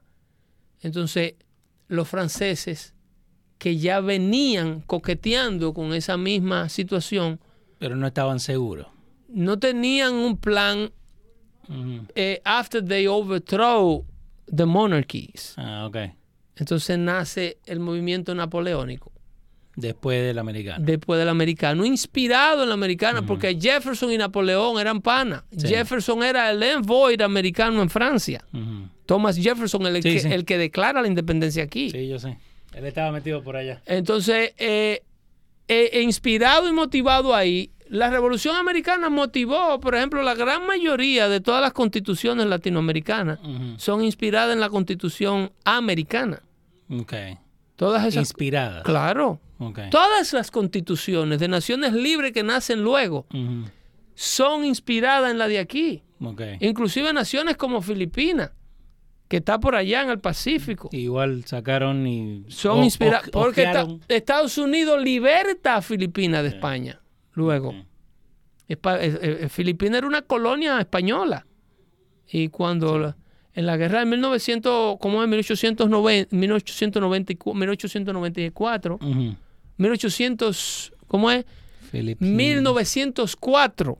[0.81, 1.35] entonces
[1.87, 2.93] los franceses
[3.57, 7.39] que ya venían coqueteando con esa misma situación,
[7.79, 8.87] Pero no estaban seguros.
[9.29, 10.91] No tenían un plan
[12.15, 14.05] eh, after they overthrow
[14.53, 15.53] the monarchies.
[15.57, 15.97] Ah, ok.
[16.57, 19.11] Entonces nace el movimiento napoleónico,
[19.75, 20.85] Después del americano.
[20.85, 25.43] después del americano, inspirado en la americana, porque Jefferson y Napoleón eran panas.
[25.57, 25.67] Sí.
[25.67, 28.45] Jefferson era el envoy americano en Francia.
[29.05, 30.27] Thomas Jefferson, el, Sí, que, sí.
[30.31, 31.89] el que declara la independencia aquí.
[31.91, 32.37] Sí, yo sé.
[32.73, 33.81] Él estaba metido por allá.
[33.85, 35.03] Entonces, eh,
[35.67, 41.39] eh, inspirado y motivado ahí, la Revolución Americana motivó, por ejemplo, la gran mayoría de
[41.41, 43.39] todas las constituciones latinoamericanas
[43.77, 46.41] son inspiradas en la constitución americana.
[46.89, 47.13] Ok.
[47.75, 48.21] Todas esas.
[48.21, 48.83] Inspirada.
[48.83, 49.39] Claro.
[49.59, 49.79] Ok.
[49.91, 53.25] Todas las constituciones de naciones libres que nacen luego
[54.13, 56.01] son inspiradas en la de aquí.
[56.21, 56.41] Ok.
[56.61, 58.51] Inclusive naciones como Filipinas,
[59.27, 60.89] que está por allá en el Pacífico.
[60.91, 62.45] Igual sacaron y...
[62.47, 63.27] son inspiradas.
[63.29, 63.71] o- Porque.
[64.07, 66.99] Estados Unidos liberta a Filipinas de España.
[67.35, 67.71] Luego.
[67.71, 67.85] Sí.
[68.69, 71.45] Espa- eh, eh, Filipinas era una colonia española.
[72.27, 73.17] Y cuando la-
[73.53, 79.35] en la guerra de 1900, como en 1890, 1894, 1894, Ujú.
[79.77, 81.45] 1800, ¿cómo es?
[81.91, 82.33] Filipinas.
[82.35, 83.97] 1904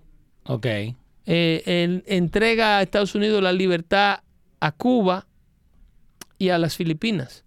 [0.47, 0.65] Ok.
[0.65, 0.95] eh,
[1.65, 4.19] en- entrega a Estados Unidos la libertad
[4.59, 5.27] a Cuba
[6.37, 7.43] y a las Filipinas.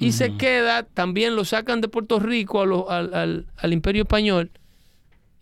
[0.00, 4.02] Y se queda, también lo sacan de Puerto Rico a lo- al, al- al Imperio
[4.02, 4.50] Español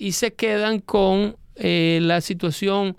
[0.03, 2.97] y se quedan con eh, la situación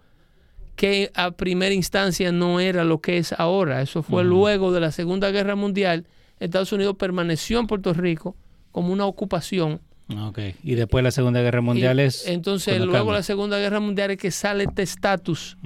[0.78, 3.82] que a primera instancia no era lo que es ahora.
[3.82, 6.08] Eso fue luego de la Segunda Guerra Mundial.
[6.39, 8.38] Estados Unidos permaneció en Puerto Rico
[8.72, 9.82] como una ocupación
[10.28, 10.39] Ok.
[10.64, 12.26] Y después la Segunda Guerra Mundial y es...
[12.28, 13.14] entonces, luego cambia.
[13.16, 15.58] la Segunda Guerra Mundial es que sale este estatus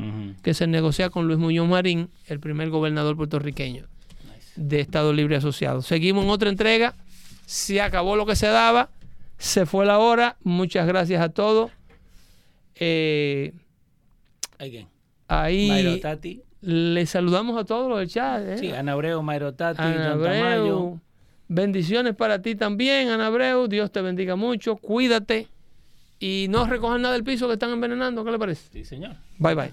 [0.42, 3.86] que se negocia con Luis Muñoz Marín, el primer gobernador puertorriqueño
[4.56, 5.84] de Estado Libre Asociado.
[5.84, 6.96] Seguimos en otra entrega.
[7.46, 8.90] Se acabó lo que se daba.
[9.38, 10.38] Se fue la hora.
[10.44, 11.72] Muchas gracias a todos.
[12.76, 13.54] Eh,
[14.60, 14.88] ¿Hay quién?
[15.28, 16.42] ahí Tati.
[16.62, 18.42] le saludamos a todos los del chat.
[18.44, 18.58] ¿eh?
[18.58, 20.12] Sí, Ana Abreu, Mayro Tati, Ana.
[20.14, 21.00] Abreu.
[21.50, 23.68] Bendiciones para ti también, Ana Abreu.
[23.68, 24.76] Dios te bendiga mucho.
[24.78, 25.48] Cuídate.
[26.20, 28.26] Y no recojan nada del piso que están envenenando.
[28.26, 28.70] ¿Qué le parece?
[28.72, 29.16] Sí, señor.
[29.38, 29.72] Bye bye.